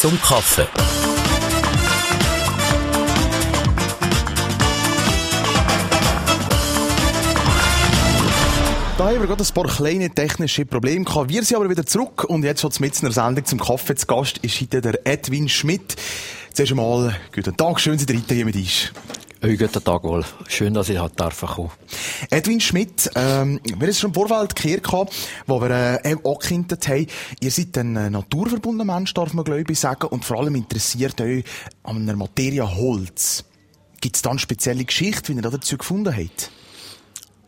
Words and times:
zum 0.00 0.18
Kaffee. 0.22 0.66
Da 8.96 9.04
haben 9.04 9.20
wir 9.20 9.26
gerade 9.26 9.44
ein 9.44 9.54
paar 9.54 9.66
kleine 9.66 10.08
technische 10.08 10.64
Probleme 10.64 11.04
gehabt. 11.04 11.28
Wir 11.28 11.42
sind 11.42 11.58
aber 11.58 11.68
wieder 11.68 11.84
zurück 11.84 12.24
und 12.24 12.44
jetzt 12.44 12.62
schon 12.62 12.72
mit 12.78 12.98
einer 13.02 13.12
Sendung 13.12 13.44
zum 13.44 13.60
Kaffee 13.60 13.94
zu 13.94 14.06
Gast 14.06 14.38
ist 14.38 14.58
heute 14.62 14.80
der 14.80 15.06
Edwin 15.06 15.50
Schmidt. 15.50 15.96
Zuerst 16.54 16.72
einmal, 16.72 17.14
guten 17.34 17.54
Tag, 17.54 17.78
schön, 17.78 17.98
dass 17.98 18.06
ihr 18.08 18.22
hier 18.26 18.46
mit 18.46 18.56
uns. 18.56 18.92
Hey, 19.42 19.56
guten 19.56 19.82
Tag 19.82 20.04
wohl. 20.04 20.22
Schön, 20.48 20.74
dass 20.74 20.90
ich 20.90 20.98
halt 20.98 21.18
darf 21.18 21.40
kommen. 21.40 21.70
Edwin 22.28 22.60
Schmidt, 22.60 23.10
ähm, 23.14 23.58
wir 23.64 23.72
haben 23.72 23.88
es 23.88 23.98
schon 23.98 24.10
im 24.10 24.14
Vorfeld 24.14 24.54
gehört, 24.54 24.82
gehabt, 24.82 25.14
wo 25.46 25.62
wir 25.62 25.70
äh, 25.70 26.14
angekündigt 26.22 26.86
haben, 26.86 27.06
ihr 27.40 27.50
seid 27.50 27.78
ein 27.78 27.96
äh, 27.96 28.10
naturverbundener 28.10 28.84
Mensch, 28.84 29.14
darf 29.14 29.32
man 29.32 29.46
glaube 29.46 29.72
ich 29.72 29.80
sagen, 29.80 30.08
und 30.08 30.26
vor 30.26 30.40
allem 30.40 30.56
interessiert 30.56 31.22
euch 31.22 31.44
an 31.84 31.96
einer 31.96 32.16
Materie 32.16 32.70
Holz. 32.76 33.46
Gibt 34.02 34.16
es 34.16 34.20
da 34.20 34.28
eine 34.28 34.38
spezielle 34.38 34.84
Geschichte, 34.84 35.28
wie 35.32 35.36
ihr 35.38 35.40
dazu 35.40 35.78
gefunden 35.78 36.14
habt? 36.14 36.50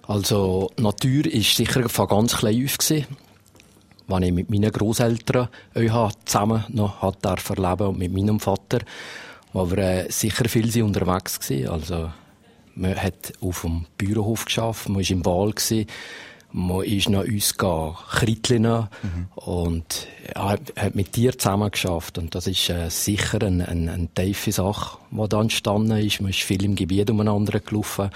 Also, 0.07 0.71
Natur 0.79 1.27
ist 1.27 1.55
sicher 1.55 1.91
von 1.91 2.09
ganz 2.09 2.39
klein 2.39 2.65
auf 2.65 2.79
gewesen. 2.79 3.07
Als 4.09 4.25
ich 4.25 4.33
mit 4.33 4.49
meinen 4.49 4.73
Großeltern 4.73 5.49
euch 5.75 5.93
zusammen 6.25 6.65
noch 6.69 7.03
hat 7.03 7.23
erleben 7.27 7.89
und 7.89 7.99
mit 7.99 8.15
meinem 8.15 8.41
Vater, 8.41 8.79
wir 9.53 9.79
äh, 9.79 10.11
sicher 10.11 10.49
viel 10.49 10.71
sind 10.71 10.85
unterwegs 10.85 11.41
gewesen. 11.41 11.69
Also, 11.69 12.11
man 12.75 12.97
hat 12.97 13.33
auf 13.41 13.63
dem 13.63 13.87
Bauernhof 13.99 14.47
geschafft, 14.47 14.89
man 14.89 15.03
war 15.03 15.11
im 15.11 15.27
Wald 15.27 15.57
gewesen, 15.57 15.87
man 16.55 16.85
ist 16.85 17.09
noch 17.09 17.25
uns 17.25 17.57
Kritteln 17.57 18.63
mhm. 18.63 19.27
und 19.37 20.07
ja, 20.35 20.51
hat 20.51 20.95
mit 20.95 21.17
dir 21.17 21.39
zusammen 21.39 21.71
geschafft 21.71 22.19
und 22.19 22.35
das 22.35 22.47
ist 22.47 22.69
äh, 22.69 22.91
sicher 22.91 23.43
eine, 23.43 23.69
eine, 23.69 23.93
eine 23.93 24.09
tiefe 24.09 24.53
Sache, 24.53 24.99
die 25.11 25.29
da 25.29 25.41
entstanden 25.41 25.97
ist. 25.97 26.21
Man 26.21 26.31
ist 26.31 26.41
viel 26.41 26.63
im 26.65 26.75
Gebiet 26.75 27.09
umeinander 27.11 27.61
gelaufen 27.61 28.11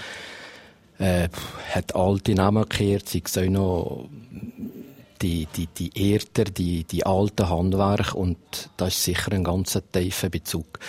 äh, 0.99 1.29
hat 1.73 1.95
alte 1.95 2.33
Namen 2.33 2.63
gekehrt, 2.63 3.09
sei 3.09 3.21
es 3.23 3.37
auch 3.37 3.49
noch 3.49 4.09
die, 5.21 5.47
die, 5.55 5.67
die 5.67 6.11
Erder, 6.11 6.45
die, 6.45 6.83
die 6.83 7.05
alten 7.05 7.49
Handwerke 7.49 8.17
und 8.17 8.37
das 8.77 8.89
ist 8.89 9.03
sicher 9.03 9.31
ein 9.31 9.43
ganz 9.43 9.77
tiefer 9.91 10.29
Bezug. 10.29 10.79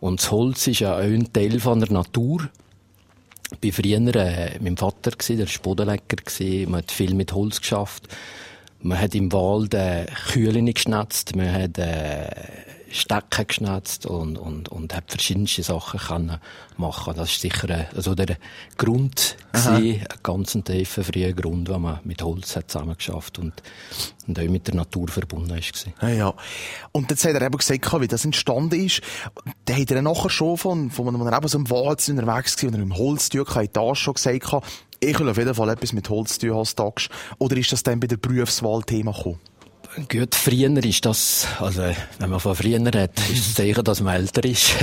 Und 0.00 0.20
das 0.20 0.30
Holz 0.30 0.66
ist 0.66 0.80
ja 0.80 0.96
auch 0.96 1.00
ein 1.00 1.32
Teil 1.32 1.58
von 1.60 1.80
der 1.80 1.90
Natur. 1.90 2.48
Ich 3.60 3.78
war 3.78 3.84
früher 3.84 4.16
äh, 4.16 4.58
meinem 4.58 4.76
Vater, 4.76 5.12
gewesen, 5.12 5.38
der 5.38 5.46
war 5.46 5.62
Bodenlecker, 5.62 6.16
man 6.68 6.78
hat 6.78 6.90
viel 6.90 7.14
mit 7.14 7.32
Holz 7.32 7.60
geschafft. 7.60 8.08
Man 8.80 9.00
hat 9.00 9.14
im 9.14 9.32
Wald 9.32 9.74
äh, 9.74 10.06
Kühle 10.32 10.62
geschnetzt, 10.72 11.34
man 11.34 11.52
hat 11.52 11.78
äh, 11.78 12.28
Stecken 12.90 13.46
geschnetzt 13.46 14.06
und, 14.06 14.38
und, 14.38 14.68
und 14.68 14.94
hat 14.94 15.04
verschiedenste 15.08 15.62
Sachen 15.62 15.98
können 16.00 16.38
machen. 16.76 17.14
Das 17.16 17.30
ist 17.30 17.40
sicher 17.40 17.68
ein, 17.70 17.86
also 17.94 18.14
der 18.14 18.36
Grund 18.78 19.36
gewesen, 19.52 20.00
ein 20.00 20.18
ganz 20.22 20.52
tiefer, 20.52 21.04
früher 21.04 21.32
Grund, 21.32 21.68
wo 21.68 21.78
man 21.78 22.00
mit 22.04 22.22
Holz 22.22 22.56
hat 22.56 22.70
zusammengeschafft 22.70 23.38
und, 23.38 23.52
und 24.26 24.38
auch 24.38 24.44
mit 24.44 24.66
der 24.66 24.74
Natur 24.74 25.08
verbunden 25.08 25.56
ist. 25.58 25.86
Ja, 26.00 26.08
ja. 26.08 26.34
Und 26.92 27.10
jetzt 27.10 27.24
hat 27.24 27.34
er 27.34 27.42
eben 27.42 27.58
gesagt, 27.58 28.00
wie 28.00 28.08
das 28.08 28.24
entstanden 28.24 28.84
ist. 28.84 29.00
Da 29.64 29.74
hat 29.74 29.90
er 29.90 30.02
nachher 30.02 30.30
schon 30.30 30.56
von, 30.56 30.90
von 30.90 31.06
wenn 31.06 31.26
er 31.26 31.36
eben 31.36 31.48
so 31.48 31.58
im 31.58 31.68
Wald 31.70 32.08
unterwegs 32.08 32.62
war 32.62 32.70
oder 32.70 32.78
im 32.78 32.96
Holztück, 32.96 33.54
hat 33.54 33.76
er 33.76 33.94
schon 33.96 34.14
gesagt, 34.14 34.64
ich 35.00 35.18
will 35.18 35.28
auf 35.28 35.36
jeden 35.36 35.54
Fall 35.54 35.68
etwas 35.70 35.92
mit 35.92 36.08
Holz 36.08 36.38
tun 36.38 36.52
als 36.52 36.74
Tag. 36.74 37.08
Oder 37.38 37.56
ist 37.56 37.72
das 37.72 37.82
dann 37.82 38.00
bei 38.00 38.06
der 38.06 38.16
Berufswahl 38.16 38.82
Thema 38.82 39.12
gekommen? 39.12 39.40
Gut, 40.10 40.34
früher 40.34 40.84
ist 40.84 41.06
das, 41.06 41.46
also, 41.58 41.82
wenn 42.18 42.30
man 42.30 42.38
von 42.38 42.54
früher 42.54 42.78
redet, 42.78 43.18
ist 43.30 43.48
das 43.48 43.54
Zeichen, 43.54 43.82
dass 43.82 44.02
man 44.02 44.16
älter 44.16 44.44
ist. 44.44 44.74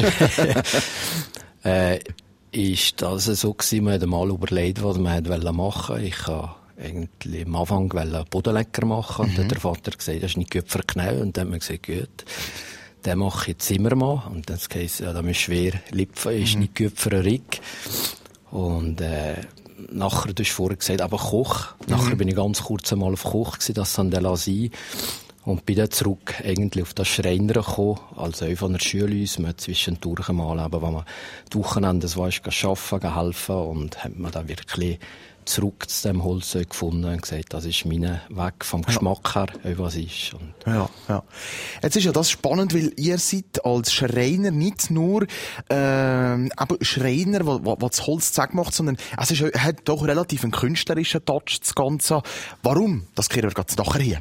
äh, 1.63 1.99
ist 2.51 3.01
das 3.01 3.25
so 3.25 3.53
gewesen, 3.53 3.83
man 3.83 3.93
hat 3.93 4.05
mal 4.07 4.29
überlegt, 4.29 4.83
was 4.83 4.97
man 4.97 5.23
machen 5.55 5.95
wollte. 5.95 6.05
Ich 6.05 6.27
habe 6.27 6.55
eigentlich 6.79 7.45
am 7.45 7.55
Anfang 7.55 7.89
Bodenlecker 8.29 8.85
machen. 8.85 9.25
Und 9.25 9.31
mhm. 9.31 9.35
dann 9.35 9.45
hat 9.45 9.51
der 9.51 9.59
Vater 9.59 9.91
gesagt, 9.91 10.23
das 10.23 10.31
ist 10.31 10.37
nicht 10.37 10.51
gut 10.51 10.67
für 10.67 10.79
Knie. 10.79 11.19
Und 11.21 11.37
dann 11.37 11.45
hat 11.45 11.49
man 11.51 11.59
gesagt, 11.59 11.85
gut, 11.85 12.25
den 13.05 13.19
mache 13.19 13.43
ich 13.43 13.47
jetzt 13.49 13.71
immer 13.71 13.95
mal. 13.95 14.23
Und 14.31 14.49
dann 14.49 14.57
heisst 14.57 14.99
ja, 14.99 15.13
das 15.13 15.25
ist 15.25 15.37
schwer 15.37 15.73
lipfen, 15.91 16.31
ist 16.31 16.55
mhm. 16.55 16.61
nicht 16.61 16.75
gut 16.75 16.93
für 16.95 17.11
einen 17.11 17.21
Rig. 17.21 17.61
Und, 18.49 19.01
äh, 19.01 19.35
nachher, 19.91 20.33
du 20.33 20.43
hast 20.43 20.51
vorher 20.51 20.77
gesagt, 20.77 21.01
aber 21.01 21.17
Koch. 21.17 21.67
Mhm. 21.87 21.95
Nachher 21.95 22.15
bin 22.15 22.27
ich 22.27 22.35
ganz 22.35 22.63
kurz 22.63 22.91
einmal 22.91 23.13
auf 23.13 23.23
Koch 23.23 23.53
gewesen, 23.53 23.73
das 23.73 23.99
an 23.99 24.11
der 24.11 24.21
Lasie. 24.21 24.71
Und 25.45 25.65
bin 25.65 25.75
dann 25.75 25.91
zurück 25.91 26.35
eigentlich 26.45 26.83
auf 26.83 26.93
das 26.93 27.09
Schreiner 27.09 27.53
gekommen, 27.53 27.99
also 28.15 28.45
auch 28.45 28.55
von 28.55 28.71
der 28.71 28.79
Schule 28.79 29.19
uns, 29.19 29.39
man 29.39 29.57
zwischendurch 29.57 30.29
mal, 30.29 30.65
eben, 30.65 30.81
wenn 30.81 30.93
man 30.93 31.03
die 31.51 31.57
Wochenende, 31.57 32.03
das 32.05 32.15
war, 32.15 32.27
arbeiten, 32.27 33.13
helfen 33.13 33.55
und 33.55 34.03
hat 34.05 34.17
man 34.17 34.31
dann 34.31 34.47
wirklich 34.47 34.99
zurück 35.45 35.89
zu 35.89 36.07
dem 36.07 36.23
Holz 36.23 36.53
gefunden 36.53 37.05
und 37.05 37.21
gesagt, 37.21 37.53
das 37.53 37.65
ist 37.65 37.85
mein 37.85 38.21
Weg 38.29 38.65
vom 38.65 38.81
Geschmack 38.81 39.35
her, 39.35 39.47
was 39.77 39.95
ist. 39.95 40.33
Und 40.33 40.53
ja, 40.65 40.89
ja. 41.07 41.23
Jetzt 41.81 41.95
ist 41.95 42.03
ja 42.05 42.11
das 42.11 42.29
spannend, 42.29 42.73
weil 42.73 42.91
ihr 42.97 43.17
seid 43.17 43.65
als 43.65 43.93
Schreiner 43.93 44.51
nicht 44.51 44.91
nur 44.91 45.23
äh, 45.69 45.75
aber 45.75 46.77
Schreiner, 46.81 47.45
wo, 47.45 47.59
wo, 47.63 47.77
wo 47.79 47.89
das 47.89 48.05
Holz 48.07 48.35
macht, 48.51 48.73
sondern 48.73 48.97
es 49.17 49.31
ist, 49.31 49.41
hat 49.41 49.81
doch 49.85 50.05
relativ 50.05 50.43
einen 50.43 50.51
künstlerischen 50.51 51.23
Touch, 51.25 51.59
das 51.59 51.75
Ganze. 51.75 52.21
Warum? 52.61 53.07
Das 53.15 53.29
kehren 53.29 53.49
wir 53.49 53.53
gerade 53.53 53.73
nachher 53.75 54.01
hier. 54.01 54.19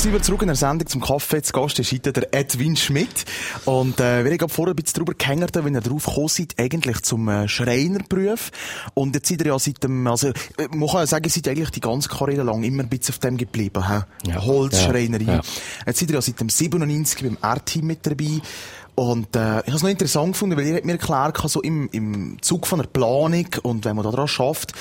Sind 0.00 0.14
wir 0.14 0.22
zurück 0.22 0.40
in 0.40 0.46
der 0.46 0.56
Sendung 0.56 0.88
zum 0.88 1.02
Kaffee. 1.02 1.42
Zu 1.42 1.52
Gast 1.52 1.78
ist 1.78 1.92
heute 1.92 2.10
der 2.14 2.32
Edwin 2.32 2.74
Schmidt. 2.74 3.26
Und 3.66 4.00
äh, 4.00 4.24
wir 4.24 4.30
haben 4.30 4.48
vorher 4.48 4.72
ein 4.72 4.76
bisschen 4.76 4.94
darüber 4.94 5.12
gehängt, 5.12 5.50
wenn 5.52 5.74
ihr 5.74 5.82
drauf 5.82 6.06
gekommen 6.06 6.28
seid, 6.28 6.54
eigentlich 6.58 7.02
zum 7.02 7.28
äh, 7.28 7.46
Schreinerberuf. 7.46 8.50
Und 8.94 9.14
jetzt 9.14 9.28
seid 9.28 9.42
ihr 9.42 9.48
ja 9.48 9.58
seit 9.58 9.84
dem, 9.84 10.06
also 10.06 10.28
äh, 10.28 10.68
man 10.70 10.88
kann 10.88 11.00
ja 11.00 11.06
sagen, 11.06 11.24
ihr 11.26 11.30
seid 11.30 11.48
eigentlich 11.48 11.68
die 11.70 11.80
ganze 11.80 12.08
Karriere 12.08 12.44
lang 12.44 12.62
immer 12.62 12.82
ein 12.82 12.88
bisschen 12.88 13.14
auf 13.14 13.18
dem 13.18 13.36
geblieben. 13.36 13.86
He? 13.86 14.30
Ja. 14.30 14.42
Holzschreinerei. 14.42 15.22
Ja. 15.24 15.34
Ja. 15.34 15.40
Jetzt 15.84 16.00
seid 16.00 16.08
ihr 16.08 16.14
ja 16.14 16.22
seit 16.22 16.40
dem 16.40 16.48
97 16.48 17.22
beim 17.22 17.36
R-Team 17.42 17.86
mit 17.86 18.06
dabei. 18.06 18.40
Und 18.94 19.36
äh, 19.36 19.60
ich 19.60 19.66
habe 19.66 19.76
es 19.76 19.82
noch 19.82 19.90
interessant 19.90 20.32
gefunden, 20.32 20.56
weil 20.56 20.66
ihr 20.66 20.76
habt 20.76 20.86
mir 20.86 20.92
erklärt, 20.92 21.36
so 21.44 21.60
im, 21.60 21.90
im 21.92 22.38
Zug 22.40 22.66
von 22.66 22.78
der 22.78 22.86
Planung 22.86 23.48
und 23.62 23.84
wenn 23.84 23.96
man 23.96 24.04
da 24.06 24.10
dran 24.12 24.28
schafft, 24.28 24.72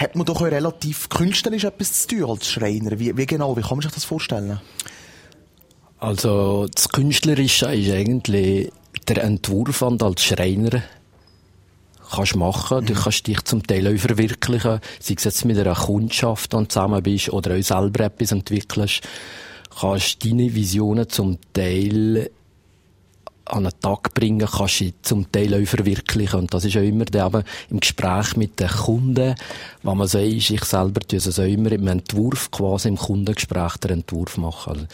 hat 0.00 0.16
man 0.16 0.24
doch 0.24 0.40
relativ 0.40 1.10
künstlerisch 1.10 1.64
etwas 1.64 2.06
zu 2.06 2.16
tun 2.16 2.30
als 2.30 2.48
Schreiner. 2.48 2.98
Wie, 2.98 3.14
wie 3.16 3.26
genau, 3.26 3.56
wie 3.56 3.60
kann 3.60 3.76
man 3.76 3.82
sich 3.82 3.92
das 3.92 4.04
vorstellen? 4.04 4.58
Also 5.98 6.66
das 6.74 6.88
Künstlerische 6.88 7.66
ist 7.74 7.90
eigentlich 7.90 8.72
der 9.08 9.22
Entwurf, 9.22 9.80
den 9.80 9.98
du 9.98 10.06
als 10.06 10.24
Schreiner 10.24 10.82
kannst 12.10 12.36
machen. 12.36 12.80
Mhm. 12.80 12.86
Du 12.86 12.94
kannst 12.94 13.26
dich 13.26 13.42
zum 13.42 13.62
Teil 13.62 13.86
auch 13.86 14.00
verwirklichen, 14.00 14.80
sei 15.00 15.14
es 15.18 15.24
jetzt 15.24 15.44
mit 15.44 15.58
einer 15.58 15.74
Kundschaft, 15.74 16.54
die 16.54 16.68
zusammen 16.68 17.02
bist, 17.02 17.30
oder 17.30 17.54
auch 17.54 17.62
selber 17.62 18.04
etwas 18.04 18.32
entwickelst. 18.32 19.02
Kannst 19.78 20.24
deine 20.24 20.54
Visionen 20.54 21.10
zum 21.10 21.38
Teil 21.52 22.30
an 23.46 23.64
den 23.64 23.72
Tag 23.80 24.14
bringen, 24.14 24.46
kannst 24.46 24.80
du 24.80 24.92
zum 25.02 25.30
Teil 25.30 25.54
auch 25.54 25.66
verwirklichen. 25.66 26.40
Und 26.40 26.54
das 26.54 26.64
ist 26.64 26.76
auch 26.76 26.82
immer 26.82 27.04
eben 27.12 27.42
im 27.70 27.80
Gespräch 27.80 28.36
mit 28.36 28.60
den 28.60 28.68
Kunden, 28.68 29.34
wenn 29.82 29.96
man 29.96 30.06
so 30.06 30.18
ist, 30.18 30.50
ich 30.50 30.64
selber 30.64 31.00
tue 31.00 31.18
es 31.18 31.38
auch 31.38 31.44
immer 31.44 31.72
im 31.72 31.86
Entwurf, 31.86 32.50
quasi 32.50 32.88
im 32.88 32.96
Kundengespräch 32.96 33.76
den 33.78 33.90
Entwurf 33.92 34.36
machen. 34.36 34.88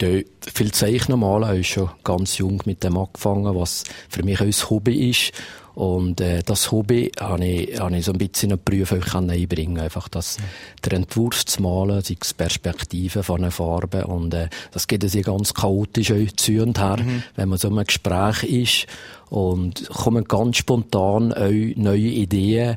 Also, 0.00 0.14
mhm. 0.14 0.24
viel 0.40 0.72
Zeichnen 0.72 1.20
malen, 1.20 1.60
auch 1.60 1.64
schon 1.64 1.90
ganz 2.04 2.38
jung 2.38 2.62
mit 2.64 2.84
dem 2.84 2.96
angefangen, 2.96 3.54
was 3.54 3.84
für 4.08 4.22
mich 4.22 4.40
auch 4.40 4.46
ein 4.46 4.70
Hobby 4.70 5.10
ist. 5.10 5.32
Und 5.74 6.20
äh, 6.20 6.42
das 6.44 6.72
Hobby 6.72 7.12
habe 7.18 7.44
ich, 7.44 7.78
habe 7.78 7.96
ich 7.96 8.04
so 8.04 8.12
ein 8.12 8.18
bisschen 8.18 8.50
in 8.50 8.56
den 8.56 8.64
Beruf 8.64 8.92
einbringen 9.14 9.78
Einfach 9.78 10.08
das, 10.08 10.38
mhm. 10.38 10.42
der 10.84 10.92
Entwurf 10.94 11.44
zu 11.46 11.62
malen, 11.62 12.02
sei 12.02 12.16
es 12.20 12.34
Perspektiven 12.34 13.22
von 13.22 13.42
einer 13.42 13.50
Farbe. 13.50 14.06
Und 14.06 14.34
äh, 14.34 14.48
das 14.72 14.86
geht 14.86 15.08
sehr 15.08 15.22
ganz 15.22 15.54
chaotisch 15.54 16.12
zu 16.36 16.62
und 16.62 16.78
her, 16.78 16.98
mhm. 16.98 17.22
wenn 17.36 17.48
man 17.48 17.58
so 17.58 17.68
in 17.68 17.74
einem 17.74 17.86
Gespräch 17.86 18.42
ist. 18.44 18.86
Und 19.28 19.88
kommen 19.88 20.24
ganz 20.24 20.56
spontan 20.56 21.32
auch 21.32 21.50
neue 21.76 21.98
Ideen. 21.98 22.76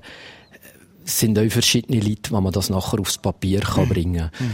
Es 1.05 1.19
sind 1.19 1.37
auch 1.37 1.49
verschiedene 1.49 1.99
Leute, 1.99 2.31
wo 2.31 2.39
man 2.39 2.53
das 2.53 2.69
nachher 2.69 2.99
aufs 2.99 3.17
Papier 3.17 3.61
kann 3.61 3.85
mhm. 3.85 3.89
bringen 3.89 4.31
kann. 4.31 4.47
Mhm. 4.47 4.53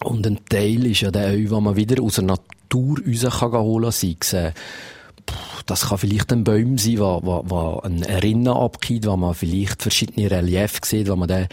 Und 0.00 0.26
ein 0.26 0.38
Teil 0.48 0.86
ist 0.86 1.00
ja 1.00 1.10
der 1.10 1.50
wo 1.50 1.60
man 1.60 1.76
wieder 1.76 2.02
aus 2.02 2.16
der 2.16 2.24
Natur 2.24 2.98
raus 3.06 3.40
kann 3.40 3.52
holen 3.52 3.84
kann, 3.84 3.92
sei 3.92 4.16
es 4.20 4.32
äh, 4.32 4.52
das 5.66 5.88
kann 5.88 5.98
vielleicht 5.98 6.32
ein 6.32 6.44
Baum 6.44 6.78
sein, 6.78 6.98
wo, 6.98 7.20
wo, 7.22 7.42
wo 7.46 7.80
ein 7.80 8.02
Rinnen 8.02 8.48
abgeht, 8.48 9.06
wo 9.06 9.16
man 9.16 9.34
vielleicht 9.34 9.82
verschiedene 9.82 10.30
Reliefs 10.30 10.88
sieht, 10.88 11.08
wo 11.08 11.16
man 11.16 11.28
dann 11.28 11.48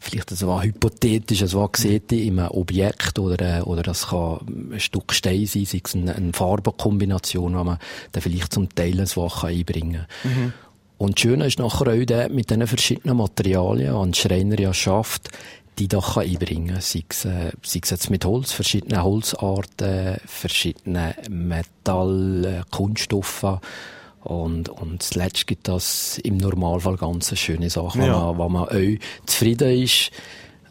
vielleicht 0.00 0.30
so 0.30 0.60
hypothetisch 0.60 1.44
so 1.46 1.68
sieht 1.76 2.10
in 2.10 2.38
einem 2.38 2.50
Objekt 2.50 3.18
oder, 3.18 3.58
äh, 3.58 3.60
oder 3.62 3.82
das 3.82 4.08
kann 4.08 4.70
ein 4.72 4.80
Stück 4.80 5.12
Stein 5.12 5.46
sein, 5.46 5.66
sei 5.66 5.82
es 5.84 5.94
eine, 5.94 6.16
eine 6.16 6.32
Farbenkombination, 6.32 7.56
wo 7.56 7.64
man 7.64 7.78
dann 8.12 8.22
vielleicht 8.22 8.52
zum 8.52 8.68
Teil 8.74 9.06
so 9.06 9.30
einbringen 9.42 10.06
kann. 10.22 10.30
Mhm. 10.30 10.52
Und 10.96 11.16
das 11.16 11.22
Schöne 11.22 11.46
ist 11.46 11.58
nachher 11.58 11.86
auch, 11.86 12.28
mit 12.28 12.50
diesen 12.50 12.66
verschiedenen 12.66 13.16
Materialien, 13.16 13.94
die 13.94 13.98
ein 13.98 14.14
Schreiner 14.14 14.58
ja 14.58 14.74
schafft, 14.74 15.30
die 15.78 15.88
doch 15.88 16.16
einbringen 16.16 16.74
kann. 16.74 16.80
Sei 16.80 17.04
es, 17.08 17.24
äh, 17.24 17.52
sei 17.62 17.80
es 17.82 17.90
jetzt 17.90 18.10
mit 18.10 18.24
Holz, 18.24 18.52
verschiedene 18.52 19.02
Holzarten, 19.02 20.18
verschiedene 20.26 21.14
Metall, 21.28 22.64
Kunststoffe. 22.70 23.60
Und, 24.22 24.68
und 24.68 25.02
zuletzt 25.02 25.46
gibt 25.46 25.68
das 25.68 26.18
im 26.18 26.36
Normalfall 26.36 26.96
ganz 26.96 27.36
schöne 27.38 27.70
Sachen, 27.70 28.02
ja. 28.02 28.14
wo, 28.14 28.32
man, 28.34 28.38
wo 28.38 28.48
man 28.48 28.68
auch 28.68 29.26
zufrieden 29.26 29.82
ist. 29.82 30.10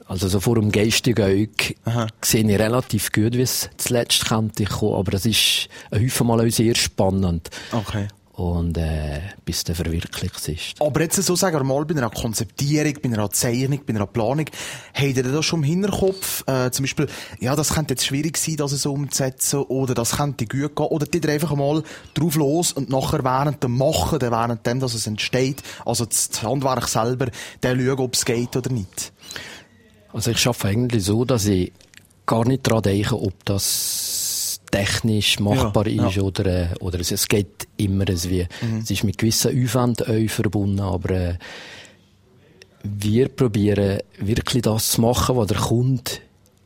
Also 0.08 0.28
so 0.28 0.40
vor 0.40 0.56
dem 0.56 0.72
geistigen 0.72 1.24
Auge 1.24 2.08
sehe 2.22 2.44
ich 2.44 2.60
relativ 2.60 3.12
gut, 3.12 3.34
wie 3.34 3.44
es 3.44 3.70
zuletzt 3.78 4.28
könnte 4.28 4.66
kommen, 4.66 4.96
aber 4.96 5.14
es 5.14 5.26
ist 5.26 5.70
ein 5.92 6.02
Häufig 6.02 6.22
mal 6.22 6.42
auch 6.42 6.52
sehr 6.52 6.74
spannend. 6.76 7.50
Okay 7.72 8.08
und 8.40 8.78
äh, 8.78 9.20
bis 9.44 9.66
der 9.66 9.76
verwirklicht 9.76 10.48
ist. 10.48 10.82
Aber 10.82 11.02
jetzt 11.02 11.22
so 11.22 11.36
sagen 11.36 11.58
wir 11.58 11.64
mal, 11.66 11.84
bei 11.84 11.96
einer 11.96 12.10
Konzeptierung, 12.10 12.94
bei 13.04 13.10
einer 13.10 13.30
Zeichnung, 13.32 13.82
bei 13.86 13.94
einer 13.94 14.08
Planung, 14.08 14.46
habt 14.94 15.18
ihr 15.18 15.24
das 15.24 15.46
schon 15.46 15.60
im 15.60 15.66
Hinterkopf? 15.66 16.46
Äh, 16.48 16.72
zum 16.72 16.84
Beispiel, 16.84 17.08
ja, 17.42 17.58
das 17.58 17.74
könnte 17.74 17.96
jetzt 17.96 18.06
schwierig 18.06 18.38
sein, 18.38 18.56
das 18.56 18.72
so 18.72 18.94
umzusetzen, 18.94 19.64
oder 19.64 19.94
das 19.94 20.16
könnte 20.16 20.46
gut 20.46 20.74
gehen, 20.74 20.86
oder 20.86 21.06
die 21.06 21.28
einfach 21.28 21.54
mal 21.54 21.84
drauf 22.14 22.36
los 22.36 22.72
und 22.72 22.90
nachher 22.90 23.26
während 23.26 23.62
dem 23.62 23.78
Machen, 23.78 24.22
während 24.22 24.66
dem, 24.66 24.80
dass 24.80 24.94
es 24.94 25.06
entsteht, 25.06 25.62
also 25.86 26.06
das 26.06 26.30
Handwerk 26.42 26.88
selber, 26.88 27.28
dann 27.60 27.86
schauen, 27.86 28.00
ob 28.00 28.14
es 28.14 28.24
geht 28.24 28.56
oder 28.56 28.72
nicht? 28.72 29.12
Also 30.14 30.32
ich 30.32 30.38
schaffe 30.38 30.70
eigentlich 30.70 31.04
so, 31.04 31.26
dass 31.26 31.46
ich 31.46 31.74
gar 32.26 32.48
nicht 32.48 32.66
daran 32.66 32.84
denke, 32.84 33.20
ob 33.20 33.44
das 33.44 34.09
technisch 34.72 35.40
machbar 35.40 35.88
ja, 35.88 36.08
ist 36.08 36.16
ja. 36.16 36.24
oder, 36.24 36.46
äh, 36.46 36.76
oder 36.80 37.00
es, 37.00 37.12
es 37.12 37.28
geht 37.28 37.68
immer 37.78 38.06
wie. 38.08 38.48
Mhm. 38.62 38.80
Es 38.80 38.92
ist 38.92 39.04
mit 39.04 39.18
gewissen 39.18 39.64
Aufwänden 39.64 40.30
verbunden, 40.30 40.82
aber 40.82 41.10
äh, 41.10 41.38
wir 42.84 43.30
probieren 43.30 44.00
wirklich 44.20 44.64
das 44.64 44.92
zu 44.92 45.02
machen, 45.02 45.36
was 45.36 45.48
der 45.48 45.58
Kunde 45.58 46.04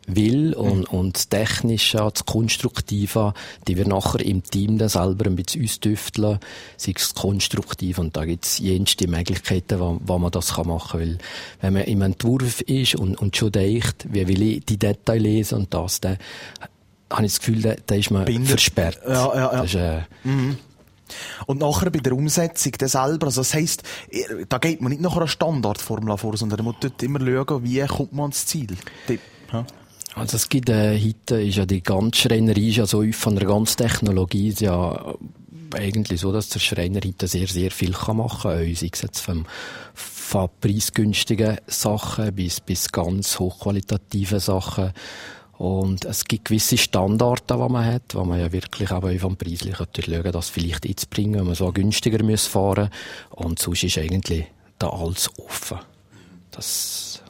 will 0.08 0.54
und, 0.54 0.92
mhm. 0.92 1.00
und 1.00 1.16
das 1.16 1.30
Technische, 1.30 1.98
das 1.98 2.26
Konstruktive, 2.26 3.34
die 3.68 3.78
wir 3.78 3.88
nachher 3.88 4.20
im 4.26 4.44
Team 4.44 4.78
dann 4.78 4.90
selber 4.90 5.28
ein 5.28 5.36
bisschen 5.36 5.64
ausdüfteln, 5.64 6.40
sei 6.78 6.94
es 6.96 7.14
konstruktiv 7.14 8.00
und 8.00 8.16
da 8.18 8.26
gibt 8.26 8.46
es 8.46 8.60
jenste 8.60 9.08
Möglichkeiten, 9.08 9.80
wo, 9.80 10.00
wo 10.04 10.20
man 10.20 10.32
das 10.32 10.56
kann 10.56 10.68
machen 10.68 11.00
kann, 11.00 11.00
weil 11.00 11.18
wenn 11.62 11.74
man 11.74 11.84
im 11.84 12.02
Entwurf 12.02 12.62
ist 12.62 12.96
und, 12.96 13.16
und 13.16 13.36
schon 13.38 13.52
denkt, 13.52 14.08
wie 14.10 14.28
will 14.28 14.42
ich 14.42 14.66
die 14.66 14.78
Details 14.78 15.22
lesen 15.22 15.60
und 15.60 15.74
das, 15.74 16.02
dann 16.02 16.18
habe 17.14 17.26
ich 17.26 17.34
das 17.34 17.40
Gefühl, 17.40 17.62
da, 17.62 17.76
da 17.86 17.96
ist 17.96 18.12
man 18.12 18.26
Binder. 18.26 18.50
versperrt. 18.50 19.00
Ja, 19.08 19.14
ja, 19.14 19.36
ja. 19.36 19.62
Das 19.62 19.66
ist, 19.66 19.76
äh, 19.76 20.02
mhm. 20.24 20.58
Und 21.46 21.60
nachher 21.60 21.90
bei 21.90 22.00
der 22.00 22.14
Umsetzung 22.14 22.72
der 22.74 22.88
selber, 22.88 23.28
also 23.28 23.42
das 23.42 23.54
heisst, 23.54 23.84
da 24.50 24.58
geht 24.58 24.82
man 24.82 24.92
nicht 24.92 25.02
nach 25.02 25.16
einer 25.16 25.28
Standardformel 25.28 26.18
vor, 26.18 26.36
sondern 26.38 26.58
man 26.58 26.74
muss 26.74 26.76
dort 26.80 27.04
immer 27.04 27.20
schauen, 27.20 27.64
wie 27.64 27.80
kommt 27.86 28.14
man 28.14 28.24
ans 28.24 28.46
Ziel. 28.46 28.76
Ja. 29.52 29.66
Also 30.16 30.38
es 30.38 30.50
gibt, 30.50 30.70
äh, 30.70 31.00
heute 31.00 31.42
ist 31.42 31.58
ja 31.58 31.66
die 31.66 31.82
ganze 31.82 32.22
Schreinerei 32.22 32.62
ist 32.62 32.78
ja 32.78 32.86
so 32.86 33.04
von 33.12 33.36
der 33.36 33.48
ganzen 33.48 33.78
Technologie 33.78 34.50
ist 34.50 34.62
ja 34.62 35.16
eigentlich 35.74 36.22
so, 36.22 36.32
dass 36.32 36.50
der 36.50 36.60
Schreiner 36.60 37.02
heute 37.04 37.28
sehr, 37.28 37.48
sehr 37.48 37.72
viel 37.72 37.94
kann 37.94 38.18
machen 38.18 38.52
kann. 38.52 38.76
Sei 38.76 38.90
es 38.92 39.02
jetzt 39.02 39.20
vom, 39.20 39.46
von 39.94 40.50
preisgünstigen 40.62 41.58
Sachen 41.68 42.34
bis, 42.36 42.60
bis 42.60 42.92
ganz 42.92 43.40
hochqualitativen 43.40 44.40
Sachen. 44.40 44.94
Und 45.58 46.06
es 46.06 46.26
gibt 46.26 46.46
gewisse 46.46 46.78
Standards, 46.78 47.44
die 47.48 47.54
man 47.54 47.86
hat, 47.86 48.16
wo 48.16 48.24
man 48.24 48.40
ja 48.40 48.52
wirklich 48.52 48.92
auch 48.92 49.08
vom 49.20 49.38
Preislichen 49.38 49.88
schauen 49.96 50.32
das 50.32 50.50
vielleicht 50.50 50.86
einzubringen, 50.86 51.40
wenn 51.40 51.46
man 51.46 51.56
so 51.56 51.72
günstiger 51.72 52.24
muss 52.24 52.48
fahren 52.48 52.90
Und 53.30 53.60
sonst 53.60 53.84
ist 53.84 53.98
eigentlich 53.98 54.46
da 54.80 54.90
alles 54.90 55.30
offen. 55.38 55.80
Das 56.52 57.22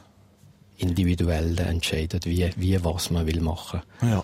individuell 0.76 1.58
entscheidet, 1.58 2.26
wie, 2.26 2.50
wie 2.56 2.82
was 2.82 3.10
man 3.10 3.26
will 3.26 3.40
machen. 3.40 3.82
Ja. 4.02 4.22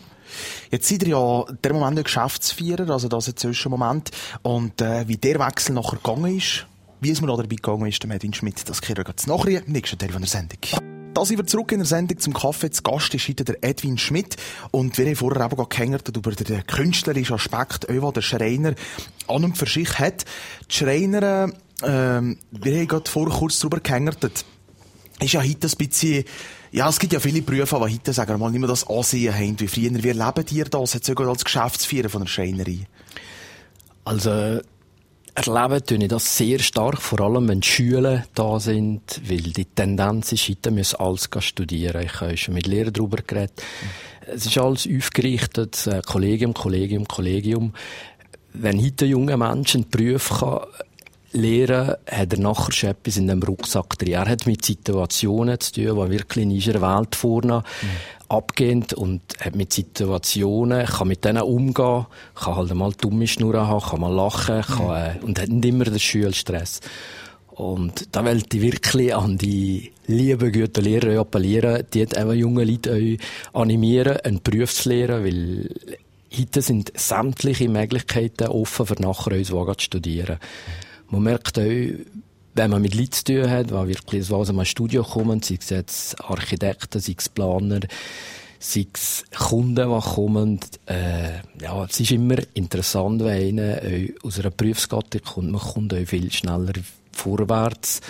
Jetzt 0.71 0.89
seid 0.89 1.03
ihr 1.03 1.11
ja 1.11 1.45
der 1.65 1.73
Moment 1.73 1.97
der 1.97 2.05
Geschäftsführer, 2.05 2.89
also 2.91 3.09
das 3.09 3.29
ist 3.29 3.67
Moment. 3.67 4.11
Und 4.43 4.81
äh, 4.81 5.07
wie 5.09 5.17
der 5.17 5.39
Wechsel 5.39 5.75
nachher 5.75 5.97
gegangen 5.97 6.37
ist, 6.37 6.67
wie 7.01 7.11
es 7.11 7.21
mir 7.21 7.29
dabei 7.29 7.43
gegangen 7.43 7.87
ist, 7.87 8.03
der 8.03 8.09
Medin 8.09 8.33
Schmidt, 8.33 8.69
das 8.69 8.81
kriegen 8.81 8.99
wir 8.99 9.09
jetzt 9.09 9.27
nachher 9.27 9.65
im 9.65 9.73
nächsten 9.73 9.99
Teil 9.99 10.11
von 10.11 10.23
der 10.23 10.29
Sendung. 10.29 10.90
Da 11.21 11.27
sind 11.27 11.37
wir 11.37 11.47
zurück 11.47 11.71
in 11.73 11.81
der 11.81 11.87
Sendung 11.87 12.19
zum 12.19 12.33
Kaffee. 12.33 12.71
Zu 12.71 12.83
Gast 12.83 13.15
ist 13.15 13.29
heute 13.29 13.45
der 13.45 13.63
Edwin 13.63 13.99
Schmidt. 13.99 14.37
Und 14.71 14.97
wir 14.97 15.05
haben 15.05 15.17
vorher 15.17 15.53
eben 15.53 15.69
gehängert 15.69 16.17
über 16.17 16.31
den 16.31 16.67
künstlerischen 16.67 17.35
Aspekt, 17.35 17.91
den 17.91 18.11
der 18.11 18.23
Schreiner 18.23 18.75
an 19.29 19.45
und 19.45 19.59
für 19.59 19.67
sich 19.67 19.99
hat. 19.99 20.25
Die 20.71 20.75
Schreiner, 20.75 21.53
ähm, 21.83 22.39
wir 22.53 22.75
haben 22.75 22.89
gerade 22.89 23.11
vorher 23.11 23.37
kurz 23.37 23.59
darüber 23.59 23.81
gehängert, 23.81 24.25
ist 25.21 25.33
ja 25.35 25.43
heute 25.43 25.67
ein 25.67 25.77
bisschen, 25.77 26.25
ja, 26.73 26.89
es 26.89 26.99
gibt 26.99 27.13
ja 27.13 27.21
viele 27.21 27.43
Berufe, 27.43 27.77
die 27.77 27.97
heute, 27.97 28.15
sagen 28.15 28.31
wir 28.31 28.39
mal, 28.39 28.51
nicht 28.51 28.61
mehr 28.61 28.69
das 28.71 28.89
Ansehen 28.89 29.35
haben 29.35 29.61
wie 29.61 29.69
früher. 29.69 30.03
Wie 30.03 30.09
erleben 30.09 30.47
dir 30.47 30.65
das 30.65 30.95
jetzt 30.95 31.05
sogar 31.05 31.29
als 31.29 31.45
Geschäftsführer 31.45 32.09
von 32.09 32.23
der 32.23 32.29
Schreinerei? 32.29 32.87
Also, 34.07 34.61
erleben 35.35 35.85
tue 35.85 35.99
ich 35.99 36.09
das 36.09 36.37
sehr 36.37 36.59
stark, 36.59 37.01
vor 37.01 37.21
allem 37.21 37.49
wenn 37.49 37.61
die 37.61 37.69
Schüler 37.69 38.25
da 38.35 38.61
sind, 38.61 39.21
weil 39.29 39.41
die 39.41 39.65
Tendenz 39.65 40.33
ist, 40.33 40.49
heute 40.49 40.71
müssen 40.71 40.97
alles 40.97 41.29
studieren. 41.41 42.03
Ich 42.03 42.21
habe 42.21 42.37
schon 42.37 42.55
mit 42.55 42.67
Lehrern 42.67 42.93
darüber 42.93 43.19
geredet. 43.19 43.63
Es 44.27 44.47
ist 44.47 44.59
alles 44.59 44.89
aufgerichtet, 44.89 45.89
Kollegium, 46.07 46.55
Kollegium, 46.55 47.07
Kollegium. 47.09 47.73
Wenn 48.53 48.85
heute 48.85 49.07
junge 49.07 49.37
Menschen 49.37 49.89
Berufe 49.89 50.67
lernen, 51.33 51.95
hat 52.07 52.33
er 52.33 52.39
nachher 52.39 52.73
schon 52.73 52.91
etwas 52.91 53.17
in 53.17 53.29
dem 53.29 53.43
Rucksack 53.43 53.99
drin. 53.99 54.15
Er 54.15 54.29
hat 54.29 54.47
mit 54.47 54.65
Situationen 54.65 55.61
zu 55.61 55.73
tun, 55.73 55.85
die 55.85 56.11
wirklich 56.11 56.45
in 56.45 56.53
unserer 56.53 56.99
Welt 56.99 57.15
vorne 57.15 57.59
mhm. 57.59 57.89
abgehen 58.29 58.87
und 58.97 59.23
hat 59.41 59.55
mit 59.55 59.73
Situationen, 59.73 60.87
kann 60.87 61.09
mit 61.09 61.25
denen 61.25 61.43
umgehen, 61.43 62.07
kann 62.35 62.57
halt 62.57 62.75
mal 62.75 62.93
dumme 62.93 63.27
Schnurren 63.27 63.67
haben, 63.67 63.81
kann 63.81 64.01
mal 64.01 64.13
lachen, 64.13 64.63
kann, 64.63 64.87
mhm. 64.87 65.21
äh, 65.23 65.25
und 65.25 65.41
hat 65.41 65.49
nicht 65.49 65.65
immer 65.65 65.85
den 65.85 65.99
Schulstress. 65.99 66.81
Und 67.51 68.09
da 68.13 68.25
wollte 68.25 68.57
ich 68.57 68.63
wirklich 68.63 69.15
an 69.15 69.37
die 69.37 69.93
lieben, 70.07 70.51
guten 70.51 70.83
Lehrer 70.83 71.21
appellieren, 71.21 71.85
die 71.93 72.01
eben 72.01 72.33
junge 72.33 72.65
Leute 72.65 73.19
animieren, 73.53 74.17
einen 74.19 74.41
Beruf 74.43 74.75
zu 74.75 74.89
lernen, 74.89 75.25
weil 75.25 75.71
heute 76.37 76.63
sind 76.63 76.93
sämtliche 76.99 77.69
Möglichkeiten 77.69 78.49
offen 78.49 78.87
für 78.87 79.03
nachher 79.03 79.37
uns, 79.37 79.49
zu 79.49 79.75
studieren. 79.79 80.39
Mhm. 80.41 80.90
Man 81.11 81.23
merkt 81.23 81.59
auch, 81.59 81.63
wenn 82.55 82.71
man 82.71 82.83
mit 82.83 82.95
Leuten 82.95 83.13
zu 83.13 83.25
tun 83.25 83.51
hat, 83.51 83.71
die 83.71 83.89
wirklich 83.89 84.31
aus 84.31 84.49
einem 84.49 84.65
Studio 84.65 85.03
kommen, 85.03 85.43
sei 85.43 85.59
es 85.61 85.71
jetzt 85.71 86.21
Architekten, 86.23 87.01
sei 87.01 87.15
es 87.17 87.29
Planer, 87.29 87.81
sei 88.59 88.87
es 88.93 89.25
Kunden, 89.37 89.75
die 89.89 90.01
kommen, 90.15 90.61
äh, 90.87 91.41
ja, 91.61 91.85
es 91.85 92.01
ist 92.01 92.11
immer 92.11 92.37
interessant, 92.55 93.25
wenn 93.25 93.59
einer 93.59 93.81
aus 94.23 94.39
einer 94.39 94.51
Berufsgattung 94.51 95.23
kommt, 95.23 95.51
man 95.51 95.61
kommt 95.61 95.95
auch 95.95 96.07
viel 96.07 96.31
schneller 96.33 96.75
vorwärts. 97.13 98.01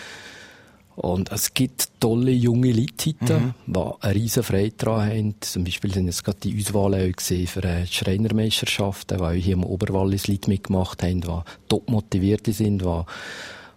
Und 1.00 1.32
es 1.32 1.54
gibt 1.54 1.88
tolle 1.98 2.30
junge 2.30 2.72
Leute 2.72 3.14
heute, 3.20 3.40
mhm. 3.40 3.54
die 3.66 3.80
eine 4.00 4.14
riesen 4.14 4.42
Freude 4.42 4.74
daran 4.76 5.08
haben. 5.08 5.34
Zum 5.40 5.64
Beispiel 5.64 5.94
sind 5.94 6.06
jetzt 6.06 6.24
gerade 6.24 6.40
die 6.40 6.58
Auswahlen 6.60 7.14
für 7.16 7.60
die 7.62 7.86
Schreinermeisterschaften, 7.86 9.16
die 9.16 9.24
auch 9.24 9.32
hier 9.32 9.54
im 9.54 9.64
Oberwallis 9.64 10.28
Leute 10.28 10.50
mitgemacht 10.50 11.02
haben, 11.02 11.22
die 11.22 11.40
top 11.70 11.88
motiviert 11.88 12.44
sind, 12.46 12.82
die, 12.82 13.02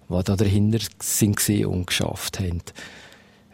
die 0.10 0.24
da 0.24 0.36
dahinter 0.36 0.80
sind 1.00 1.50
und 1.66 1.88
geschafft 1.88 2.42
haben. 2.42 2.62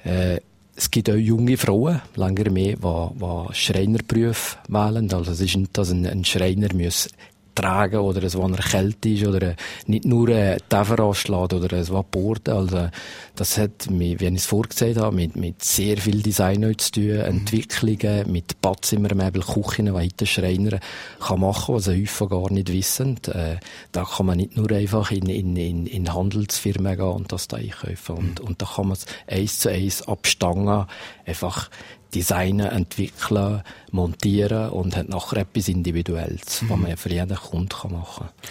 Äh, 0.03 0.39
es 0.75 0.89
gibt 0.89 1.09
auch 1.11 1.15
junge 1.15 1.57
Frauen, 1.57 2.01
länger 2.15 2.49
mehr, 2.49 2.75
die, 2.75 3.19
die 3.19 3.53
Schreinerberufe 3.53 4.57
wählen. 4.67 5.13
Also 5.13 5.31
es 5.31 5.41
ist 5.41 5.57
nicht, 5.57 5.77
dass 5.77 5.91
ein, 5.91 6.07
ein 6.07 6.25
Schreiner 6.25 6.73
muss 6.73 7.09
tragen 7.61 7.97
oder 7.97 8.23
es, 8.23 8.37
wo 8.37 8.47
erkältet 8.47 9.05
ist 9.05 9.27
oder 9.27 9.55
nicht 9.87 10.05
nur 10.05 10.29
ein 10.29 10.57
Tefer 10.69 10.99
anschlägt 10.99 11.53
oder 11.53 11.77
ein 11.77 11.87
Vaporte. 11.87 12.53
Also, 12.53 12.89
das 13.35 13.57
hat, 13.57 13.87
wie 13.89 14.13
ich 14.13 14.21
es 14.21 14.45
vorgesehen 14.45 14.99
habe, 14.99 15.15
mit, 15.15 15.35
mit 15.35 15.63
sehr 15.63 15.97
viel 15.97 16.21
Design 16.21 16.73
zu 16.77 16.91
tun, 16.91 17.03
mhm. 17.03 17.21
Entwicklungen, 17.21 18.31
mit 18.31 18.61
Badzimmermöbel, 18.61 19.41
Küchen, 19.41 19.93
heute 19.93 20.25
Schreiner 20.25 20.79
kann 21.19 21.39
machen, 21.39 21.75
was 21.75 21.85
sie 21.85 22.01
häufig 22.01 22.29
gar 22.29 22.51
nicht 22.51 22.71
wissen. 22.71 23.17
Äh, 23.27 23.57
da 23.91 24.03
kann 24.03 24.25
man 24.25 24.37
nicht 24.37 24.55
nur 24.55 24.71
einfach 24.71 25.11
in, 25.11 25.27
in, 25.27 25.55
in, 25.55 25.85
in 25.85 26.13
Handelsfirmen 26.13 26.95
gehen 26.95 27.05
und 27.05 27.31
das 27.31 27.47
da 27.47 27.57
einkaufen. 27.57 28.15
Und, 28.15 28.41
mhm. 28.41 28.47
und 28.47 28.61
da 28.61 28.65
kann 28.65 28.87
man 28.87 28.97
es 28.97 29.05
eins 29.27 29.59
zu 29.59 29.69
eins 29.69 30.07
abstangen, 30.07 30.85
einfach 31.25 31.69
designen, 32.13 32.67
entwickeln, 32.67 33.63
montieren 33.91 34.69
und 34.69 34.95
hat 34.95 35.09
nachher 35.09 35.37
etwas 35.37 35.67
Individuelles, 35.67 36.61
mhm. 36.61 36.69
was 36.69 36.79
man 36.79 36.97
für 36.97 37.09
jeden 37.09 37.35
Kunden 37.35 37.91
machen 37.91 38.27
kann. 38.27 38.49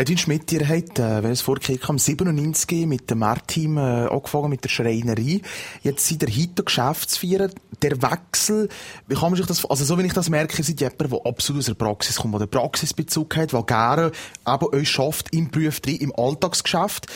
Edwin 0.00 0.16
Schmidt, 0.16 0.50
ihr 0.52 0.66
habt, 0.66 0.98
äh, 0.98 1.22
wenn 1.22 1.32
es 1.32 1.42
vorgekehrt 1.42 1.82
kam, 1.82 1.98
97 1.98 2.86
mit 2.86 3.10
dem 3.10 3.18
Marteam 3.18 3.76
äh, 3.76 3.80
angefangen 3.80 4.48
mit 4.48 4.64
der 4.64 4.70
Schreinerei. 4.70 5.42
Jetzt 5.82 6.08
seid 6.08 6.22
ihr 6.22 6.42
heute 6.42 6.64
Geschäftsführer. 6.64 7.50
Der 7.82 8.00
Wechsel, 8.00 8.70
wie 9.08 9.14
kann 9.14 9.30
man 9.30 9.36
sich 9.36 9.44
das, 9.44 9.62
also 9.66 9.84
so 9.84 9.98
wie 9.98 10.06
ich 10.06 10.14
das 10.14 10.30
merke, 10.30 10.62
seid 10.62 10.80
ihr 10.80 10.90
jemand, 10.90 11.12
der 11.12 11.26
absolut 11.26 11.60
aus 11.60 11.66
der 11.66 11.74
Praxis 11.74 12.16
kommt, 12.16 12.40
der 12.40 12.46
Praxisbezug 12.46 13.36
hat, 13.36 13.52
der 13.52 13.62
gerne 13.62 14.12
eben 14.48 14.66
euch 14.74 14.88
schafft 14.88 15.34
im 15.34 15.50
Beruf 15.50 15.80
drin, 15.80 15.96
im 15.96 16.14
Alltagsgeschäft. 16.16 17.06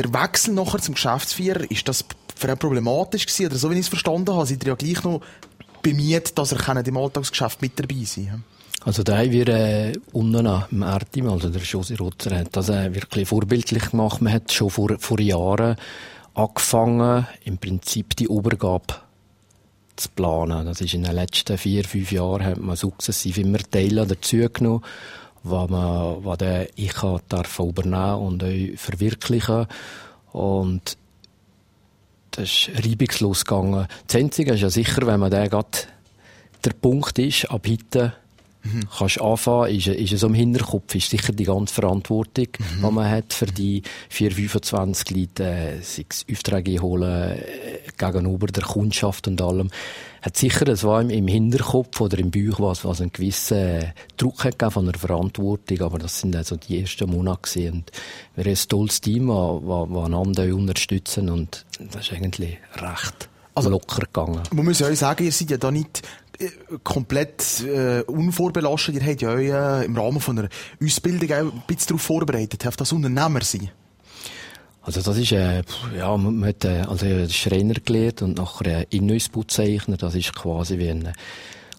Der 0.00 0.12
Wechsel 0.12 0.54
nachher 0.54 0.80
zum 0.80 0.94
Geschäftsführer, 0.94 1.70
ist 1.70 1.86
das 1.86 2.04
für 2.34 2.48
ihn 2.48 2.58
problematisch 2.58 3.26
gewesen? 3.26 3.46
Oder 3.46 3.56
so, 3.56 3.70
wie 3.70 3.74
ich 3.74 3.80
es 3.80 3.88
verstanden 3.88 4.34
habe, 4.34 4.46
seid 4.46 4.62
ihr 4.64 4.68
ja 4.68 4.74
gleich 4.74 5.02
noch 5.04 5.20
bemüht, 5.82 6.36
dass 6.38 6.52
er 6.52 6.86
im 6.86 6.96
Alltagsgeschäft 6.96 7.60
mit 7.62 7.78
dabei 7.78 8.04
sein 8.04 8.26
kann. 8.26 8.44
Also 8.84 9.04
da 9.04 9.18
haben 9.18 9.30
wir 9.30 9.48
äh, 9.48 9.92
unten 10.12 10.46
am 10.46 10.82
Ertim, 10.82 11.28
also 11.28 11.48
der 11.48 11.62
Josi 11.62 11.94
Rutzer, 11.94 12.36
hat 12.36 12.56
das 12.56 12.68
äh, 12.68 12.92
wirklich 12.92 13.28
vorbildlich 13.28 13.90
gemacht. 13.90 14.20
Man 14.20 14.32
hat 14.32 14.52
schon 14.52 14.70
vor, 14.70 14.96
vor 14.98 15.20
Jahren 15.20 15.76
angefangen, 16.34 17.26
im 17.44 17.58
Prinzip 17.58 18.16
die 18.16 18.24
Übergabe 18.24 18.94
zu 19.94 20.08
planen. 20.08 20.66
Das 20.66 20.80
ist 20.80 20.94
in 20.94 21.04
den 21.04 21.14
letzten 21.14 21.58
vier, 21.58 21.84
fünf 21.84 22.10
Jahren 22.10 22.44
hat 22.44 22.58
man 22.58 22.74
sukzessiv 22.74 23.38
immer 23.38 23.58
Teile 23.58 24.04
dazugenommen, 24.04 24.82
was 25.44 25.70
man, 25.70 26.24
was 26.24 26.38
der 26.38 26.68
ich 26.76 26.94
darf 27.28 27.58
übernehmen 27.60 28.14
und 28.14 28.44
verwirklichen. 28.76 29.66
Und 30.32 30.96
das 32.32 32.44
ist 32.44 32.70
reibungslos 32.84 33.44
gegangen. 33.44 33.86
Das 34.06 34.16
Einzige 34.16 34.54
ist 34.54 34.60
ja 34.60 34.70
sicher, 34.70 35.06
wenn 35.06 35.20
man 35.20 35.30
der 35.30 35.48
gerade 35.48 35.68
der 36.64 36.72
Punkt 36.72 37.18
ist, 37.18 37.50
ab 37.50 37.66
heute 37.68 38.14
mhm. 38.62 38.88
kannst 38.96 39.20
anfangen, 39.20 39.74
ist, 39.74 39.86
ist 39.86 40.12
es 40.12 40.24
am 40.24 40.34
Hinterkopf, 40.34 40.94
ist 40.94 41.10
sicher 41.10 41.32
die 41.32 41.44
ganze 41.44 41.74
Verantwortung, 41.74 42.48
mhm. 42.58 42.86
die 42.86 42.92
man 42.92 43.10
hat 43.10 43.32
für 43.32 43.46
die 43.46 43.82
4, 44.08 44.32
25 44.32 45.10
Leute, 45.10 45.44
äh, 45.44 45.80
sei 45.82 46.04
es 46.08 46.24
Aufträge 46.30 46.80
holen, 46.80 47.38
äh, 47.38 47.38
gegenüber 47.96 48.46
der 48.46 48.64
Kundschaft 48.64 49.28
und 49.28 49.40
allem, 49.40 49.70
hat 50.22 50.36
sicher, 50.36 50.68
es 50.68 50.84
war 50.84 51.00
im, 51.00 51.10
im 51.10 51.26
Hinterkopf 51.26 52.00
oder 52.00 52.18
im 52.18 52.30
Bauch 52.30 52.60
was, 52.60 52.84
was 52.84 53.00
einen 53.00 53.12
gewissen 53.12 53.58
äh, 53.58 53.92
Druck 54.16 54.44
hat 54.44 54.62
von 54.72 54.86
der 54.86 54.98
Verantwortung, 54.98 55.80
aber 55.82 55.98
das 55.98 56.20
sind 56.20 56.36
also 56.36 56.56
die 56.56 56.80
ersten 56.80 57.10
Monate 57.10 57.42
gewesen. 57.42 57.72
und 57.72 57.90
wir 58.36 58.44
haben 58.44 58.52
ein 58.52 58.68
tolles 58.68 59.00
Team, 59.00 59.28
das 59.28 60.04
einander 60.04 60.54
unterstützen 60.54 61.28
und 61.28 61.66
das 61.92 62.06
ist 62.06 62.12
eigentlich 62.12 62.58
recht 62.76 63.28
also, 63.54 63.68
locker 63.68 64.06
gegangen. 64.06 64.42
Man 64.52 64.64
muss 64.64 64.78
ja 64.78 64.88
auch 64.88 64.94
sagen, 64.94 65.24
ihr 65.24 65.32
seid 65.32 65.50
ja 65.50 65.56
da 65.56 65.70
nicht 65.70 66.02
komplett 66.82 67.62
äh, 67.62 68.02
unvorbelastet. 68.02 68.96
Ihr 68.96 69.06
habt 69.06 69.22
ja 69.22 69.30
euch 69.30 69.48
äh, 69.48 69.84
im 69.84 69.96
Rahmen 69.96 70.20
von 70.20 70.38
einer 70.38 70.48
Ausbildung 70.82 71.30
auch 71.30 71.52
ein 71.52 71.62
bisschen 71.66 71.88
darauf 71.88 72.02
vorbereitet, 72.02 72.66
auf 72.66 72.76
das 72.76 72.92
Unternehmer 72.92 73.42
sein. 73.42 73.70
Also 74.84 75.00
das 75.00 75.16
ist, 75.16 75.32
äh, 75.32 75.62
ja, 75.96 76.16
man 76.16 76.44
hat 76.44 76.64
äh, 76.64 76.82
also 76.88 77.06
Schreiner 77.28 77.74
gelernt 77.74 78.22
und 78.22 78.38
nachher 78.38 78.80
äh, 78.80 78.86
Innenhausbauzeichner. 78.90 79.96
Das 79.96 80.16
ist 80.16 80.34
quasi 80.34 80.76
wie 80.78 80.90
ein 80.90 81.12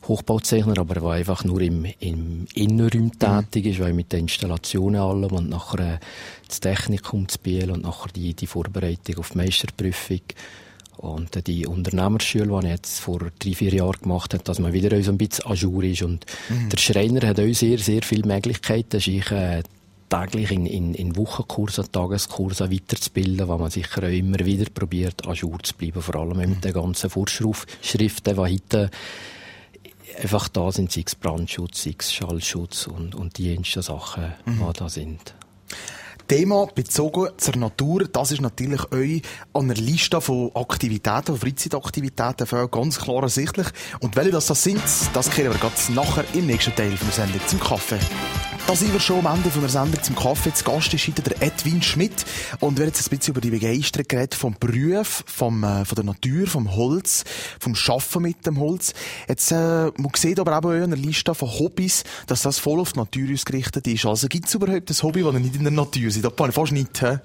Hochbauzeichner, 0.07 0.77
aber 0.77 0.95
der 0.95 1.03
einfach 1.03 1.43
nur 1.43 1.61
im, 1.61 1.85
im 1.99 2.45
Innenraum 2.53 3.05
mhm. 3.05 3.19
tätig 3.19 3.65
ist, 3.65 3.79
weil 3.79 3.93
mit 3.93 4.13
den 4.13 4.21
Installationen 4.21 5.01
allem 5.01 5.31
und 5.31 5.49
nachher 5.49 5.95
äh, 5.95 5.99
das 6.47 6.61
Technikum 6.61 7.27
zu 7.27 7.39
Biel 7.39 7.71
und 7.71 7.83
nachher 7.83 8.11
die, 8.13 8.33
die 8.33 8.47
Vorbereitung 8.47 9.17
auf 9.17 9.31
die 9.31 9.37
Meisterprüfung. 9.37 10.21
Und 10.97 11.47
die 11.47 11.67
Unternehmerschule, 11.67 12.59
die 12.61 12.67
ich 12.67 12.71
jetzt 12.71 12.99
vor 12.99 13.19
drei, 13.39 13.53
vier 13.53 13.73
Jahren 13.73 14.01
gemacht 14.01 14.33
habe, 14.33 14.43
dass 14.43 14.59
man 14.59 14.73
wieder 14.73 15.01
so 15.03 15.11
ein 15.11 15.17
bisschen 15.17 15.45
ajour 15.45 15.83
ist. 15.83 16.03
Und 16.03 16.25
mhm. 16.49 16.69
der 16.69 16.77
Schreiner 16.77 17.27
hat 17.27 17.39
auch 17.39 17.53
sehr, 17.53 17.77
sehr 17.79 18.03
viele 18.03 18.27
Möglichkeiten. 18.27 18.97
Ich 18.97 19.31
äh, 19.31 19.63
täglich 20.09 20.51
in, 20.51 20.65
in, 20.65 20.93
in 20.93 21.15
Wochenkursen, 21.15 21.91
Tageskursen 21.91 22.71
weiterzubilden, 22.71 23.47
wo 23.47 23.57
man 23.57 23.71
sicher 23.71 24.03
auch 24.03 24.11
immer 24.11 24.39
wieder 24.39 24.69
probiert, 24.69 25.27
ajour 25.27 25.61
zu 25.63 25.73
bleiben. 25.75 26.01
Vor 26.01 26.15
allem 26.15 26.37
mhm. 26.37 26.49
mit 26.49 26.63
den 26.63 26.73
ganzen 26.73 27.09
Vorschriften, 27.09 28.35
die 28.35 28.35
heute 28.35 28.91
einfach 30.21 30.47
da 30.49 30.71
sind, 30.71 30.91
sei 30.91 31.03
es 31.05 31.15
Brandschutz, 31.15 31.83
sei 31.83 31.95
es 31.97 32.13
Schallschutz 32.13 32.87
und, 32.87 33.15
und 33.15 33.37
die 33.37 33.55
ersten 33.55 33.81
Sachen, 33.81 34.33
mhm. 34.45 34.63
die 34.67 34.73
da 34.79 34.89
sind. 34.89 35.33
Thema 36.35 36.65
bezogen 36.65 37.29
zur 37.37 37.57
Natur, 37.57 38.07
das 38.11 38.31
ist 38.31 38.41
natürlich 38.41 38.91
euch 38.91 39.21
an 39.53 39.67
der 39.67 39.77
Liste 39.77 40.19
von 40.19 40.49
Aktivitäten, 40.55 41.25
von 41.25 41.37
Freizeitaktivitäten 41.37 42.71
ganz 42.71 42.99
klar 42.99 43.21
ersichtlich. 43.21 43.67
Und 43.99 44.15
welche 44.15 44.31
das, 44.31 44.47
sind, 44.47 44.81
das 45.13 45.29
kehren 45.29 45.53
wir 45.53 45.59
ganz 45.59 45.89
nachher 45.89 46.25
im 46.33 46.47
nächsten 46.47 46.75
Teil 46.75 46.89
der 46.89 47.11
Sendung 47.11 47.39
zum 47.45 47.59
Kaffee. 47.59 47.99
Da 48.65 48.77
sind 48.77 48.93
wir 48.93 48.99
schon 48.99 49.25
am 49.25 49.35
Ende 49.35 49.51
von 49.51 49.61
der 49.61 49.69
Sendung 49.69 50.01
zum 50.01 50.15
Kaffee. 50.15 50.53
Zu 50.53 50.63
Gast 50.63 50.93
ist 50.93 51.07
heute 51.07 51.21
der 51.21 51.41
Edwin 51.41 51.81
Schmidt. 51.81 52.25
Und 52.61 52.77
wir 52.77 52.85
haben 52.85 52.93
jetzt 52.93 53.05
ein 53.05 53.17
bisschen 53.17 53.33
über 53.33 53.41
die 53.41 53.49
Begeisterung 53.49 54.07
geredet 54.07 54.35
vom 54.35 54.55
Beruf, 54.57 55.23
vom, 55.27 55.63
äh, 55.63 55.83
von 55.83 55.95
der 55.95 56.05
Natur, 56.05 56.47
vom 56.47 56.73
Holz, 56.73 57.25
vom 57.59 57.75
Schaffen 57.75 58.23
mit 58.23 58.45
dem 58.45 58.59
Holz. 58.59 58.93
Jetzt, 59.27 59.51
äh, 59.51 59.91
man 59.97 60.11
sieht 60.15 60.39
aber 60.39 60.57
auch 60.57 60.71
in 60.71 60.83
einer 60.83 60.95
Liste 60.95 61.35
von 61.35 61.49
Hobbys, 61.49 62.05
dass 62.25 62.41
das 62.43 62.57
voll 62.57 62.79
auf 62.79 62.93
die 62.93 62.99
Natur 62.99 63.33
ausgerichtet 63.33 63.85
ist. 63.85 64.05
Also 64.05 64.27
gibt 64.27 64.47
es 64.47 64.55
überhaupt 64.55 64.89
ein 64.89 65.03
Hobby, 65.03 65.23
das 65.23 65.33
nicht 65.33 65.55
in 65.55 65.63
der 65.63 65.71
Natur 65.71 66.03
ist? 66.03 66.23
Das 66.23 66.55
fast 66.55 66.71
nicht, 66.71 67.01
hä? 67.01 67.19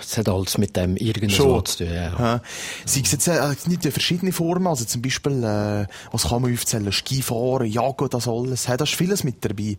Es 0.00 0.18
hat 0.18 0.28
alles 0.28 0.58
mit 0.58 0.76
dem 0.76 0.96
irgendwas 0.96 1.36
zu 1.36 1.84
tun, 1.84 1.94
ja. 1.94 2.18
ja. 2.18 2.42
Sei 2.84 3.00
es 3.00 3.12
jetzt 3.12 3.26
äh, 3.26 3.54
nicht 3.66 3.82
verschiedene 3.82 4.32
Formen, 4.32 4.66
also 4.66 4.84
zum 4.84 5.02
Beispiel, 5.02 5.42
äh, 5.42 5.86
was 6.12 6.28
kann 6.28 6.42
man 6.42 6.52
aufzählen? 6.52 6.92
Skifahren, 6.92 7.66
Jagen, 7.66 8.08
das 8.10 8.28
alles. 8.28 8.64
Da 8.64 8.74
ist 8.74 8.94
vieles 8.94 9.24
mit 9.24 9.44
dabei. 9.44 9.76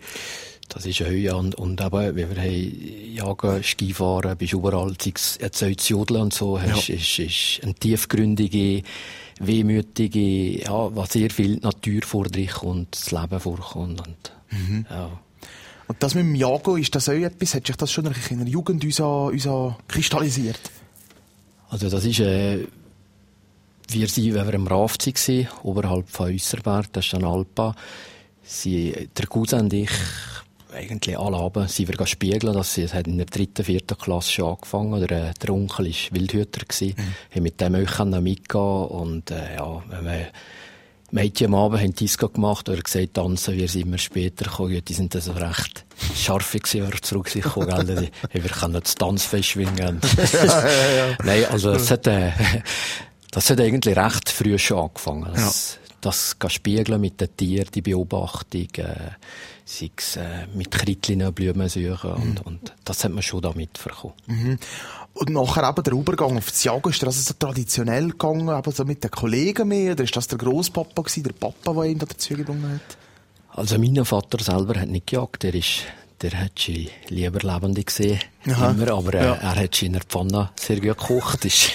Das 0.70 0.86
ist 0.86 1.00
ja 1.00 1.36
und, 1.36 1.56
und 1.56 1.80
eben, 1.80 2.16
wie 2.16 2.30
wir 2.30 2.42
haben 2.42 3.14
Jagen, 3.14 3.64
Skifahren, 3.64 4.38
bist 4.38 4.54
überall, 4.54 4.96
erzeugt 5.40 5.88
Jodeln 5.88 6.24
und 6.24 6.34
so, 6.34 6.60
hast, 6.60 6.88
ja. 6.88 6.96
ist, 6.96 7.20
ist 7.20 7.64
eine 7.64 7.76
tiefgründige, 7.76 8.82
wehmütige, 9.40 10.64
ja, 10.64 10.96
was 10.96 11.14
sehr 11.14 11.30
viel 11.30 11.58
Natur 11.58 12.02
vor 12.04 12.26
dich 12.26 12.62
und 12.64 12.88
das 12.92 13.12
Leben 13.12 13.40
vorkommt 13.40 14.06
und, 14.06 14.32
mhm. 14.52 14.86
ja. 14.90 15.20
Und 15.88 16.02
das 16.02 16.16
mit 16.16 16.24
dem 16.24 16.36
Jagen, 16.36 16.78
ist 16.78 16.96
das 16.96 17.10
auch 17.10 17.14
etwas, 17.14 17.54
hat 17.54 17.68
sich 17.68 17.76
das 17.76 17.92
schon 17.92 18.06
in 18.08 18.40
der 18.40 18.48
Jugend 18.48 18.84
uns, 18.84 19.00
uns 19.00 19.48
kristallisiert? 19.88 20.60
Also 21.70 21.90
das 21.90 22.06
ist, 22.06 22.20
äh, 22.22 22.66
wir 23.90 24.08
sind, 24.08 24.34
wenn 24.34 24.48
wir 24.48 24.54
im 24.56 24.68
Raft 24.68 25.06
waren, 25.06 25.48
oberhalb 25.62 26.10
von 26.10 26.34
Äusserberg, 26.34 26.92
das 26.92 27.06
ist 27.06 27.14
ein 27.14 27.24
Alpa, 27.24 27.76
sie, 28.44 29.10
der 29.16 29.28
Cousin 29.28 29.62
und 29.62 29.74
ich, 29.74 29.92
eigentlich 30.76 31.18
alle 31.18 31.38
Abend 31.38 31.70
sind 31.70 31.88
wir 31.88 32.06
spiegeln, 32.06 32.54
dass 32.54 32.74
sie, 32.74 32.84
es 32.84 32.94
hat 32.94 33.08
in 33.08 33.18
der 33.18 33.26
dritten, 33.26 33.64
vierten 33.64 33.98
Klasse 33.98 34.32
schon 34.32 34.54
angefangen, 34.54 35.08
der, 35.08 35.34
der 35.34 35.50
Onkel 35.50 35.88
war 35.88 36.16
Wildhüter 36.16 36.66
gewesen, 36.66 36.96
mhm. 36.98 37.36
haben 37.36 37.44
mit 37.44 37.62
dem 37.62 37.76
auch 37.76 38.22
mitgehen 38.22 38.62
und, 38.62 39.32
äh, 39.32 39.56
ja, 39.56 39.84
wenn 39.90 40.04
man, 40.04 40.26
Mädchen 41.12 41.48
am 41.48 41.56
Abend 41.56 41.82
haben 41.82 41.96
Disco 41.96 42.28
gemacht 42.28 42.68
oder 42.68 42.82
gesagt, 42.82 43.14
tanzen, 43.14 43.56
wir 43.56 43.70
sind 43.70 43.84
immer 43.84 43.98
später 43.98 44.46
gekommen. 44.46 44.84
Die 44.84 44.94
sind 44.94 45.16
also 45.16 45.32
recht 45.32 45.86
scharf 46.16 46.52
gewesen, 46.52 46.82
wenn 46.82 46.92
wir 46.92 47.02
zurück 47.02 47.30
sind 47.30 47.44
gekommen. 47.44 48.10
wir 48.32 48.42
können 48.42 48.82
das 48.82 48.96
Tanzfest 48.96 49.50
schwingen. 49.50 50.02
ja, 50.34 50.68
ja, 50.68 50.92
ja. 50.92 51.18
Nein, 51.24 51.46
also, 51.46 51.74
das 51.74 51.90
hat, 51.92 52.08
äh, 52.08 52.32
das 53.32 53.50
hat 53.50 53.62
eigentlich 53.62 53.96
recht 53.96 54.30
früh 54.30 54.58
schon 54.58 54.80
angefangen. 54.80 55.32
Das, 55.34 55.78
ja. 55.82 55.85
Das 56.06 56.36
spiegeln 56.48 57.02
mit 57.02 57.20
den 57.20 57.36
Tieren, 57.36 57.70
die 57.74 57.82
Beobachtung, 57.82 58.68
äh, 58.78 59.12
sei 59.66 59.90
es 59.98 60.18
äh, 60.18 60.48
mit 60.54 60.72
Krittlingen 60.72 61.34
Blumen 61.34 61.68
suchen 61.68 62.12
und, 62.12 62.40
mhm. 62.40 62.46
und 62.46 62.74
das 62.84 63.04
hat 63.04 63.12
man 63.12 63.24
schon 63.24 63.42
da 63.42 63.52
mitbekommen. 63.54 64.14
Mhm. 64.28 64.60
Und 65.14 65.30
nachher 65.30 65.68
eben 65.68 65.84
der 65.84 65.94
Übergang 65.94 66.38
auf 66.38 66.52
das 66.52 66.64
Jagen, 66.64 66.90
ist 66.90 67.02
das 67.02 67.08
also 67.08 67.22
so 67.22 67.34
traditionell 67.40 68.10
gegangen, 68.10 68.56
eben 68.56 68.72
so 68.72 68.86
mit 68.86 69.04
den 69.04 69.12
Kollegen 69.12 69.68
mehr, 69.68 69.94
oder 69.94 70.04
ist 70.04 70.16
das 70.16 70.28
der 70.28 70.38
Großpapa 70.38 71.02
gewesen, 71.02 71.24
der 71.24 71.34
Papa, 71.34 71.74
der 71.74 71.84
ihn 71.86 72.00
dazu 72.00 72.36
gedungen 72.36 72.74
hat? 72.74 72.98
Also 73.58 73.80
mein 73.80 74.04
Vater 74.06 74.44
selber 74.44 74.80
hat 74.80 74.90
nicht 74.90 75.08
gejagt, 75.08 75.44
der 75.44 75.56
ist 75.56 75.84
der 76.22 76.32
hat 76.40 76.58
sie 76.58 76.90
lieber 77.10 77.40
Lebende 77.40 77.84
gesehen, 77.84 78.20
Aha. 78.48 78.72
immer, 78.72 78.92
aber 78.92 79.14
äh, 79.16 79.26
ja. 79.26 79.34
er 79.34 79.56
hat 79.56 79.76
sie 79.76 79.88
in 79.88 79.94
der 79.94 80.04
Pfanne 80.04 80.50
sehr 80.56 80.80
gut 80.80 80.98
gekocht. 80.98 81.46
ist, 81.46 81.72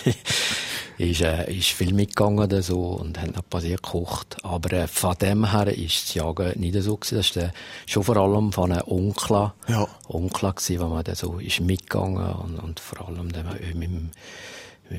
äh, 1.01 1.53
ist 1.53 1.69
viel 1.69 1.95
mitgegangen 1.95 2.39
oder 2.39 2.63
so 2.63 2.81
und 2.81 3.21
hat 3.21 3.35
noch 3.35 3.49
passiert 3.49 3.83
gekocht. 3.83 4.37
Aber 4.43 4.73
äh, 4.73 4.87
von 4.87 5.17
dem 5.17 5.51
her 5.51 5.67
ist 5.69 6.05
das 6.05 6.15
Jagen 6.15 6.61
nicht 6.61 6.81
so 6.83 6.97
gewesen. 6.97 7.17
Das 7.17 7.37
war 7.37 7.53
schon 7.87 8.05
vor 8.05 8.17
allem 8.17 8.53
von 8.53 8.73
einem 8.73 8.83
Onkel, 8.87 9.53
ja. 9.69 9.89
Onkel 10.09 10.53
gewesen, 10.53 10.81
wo 10.81 10.87
man 10.89 11.05
dann 11.05 11.15
so 11.15 11.39
ist 11.39 11.61
mitgegangen 11.61 12.33
und, 12.35 12.59
und 12.59 12.81
vor 12.81 13.09
allem 13.09 13.33
dann 13.33 13.47
mit, 13.75 13.91
mit, 13.91 13.91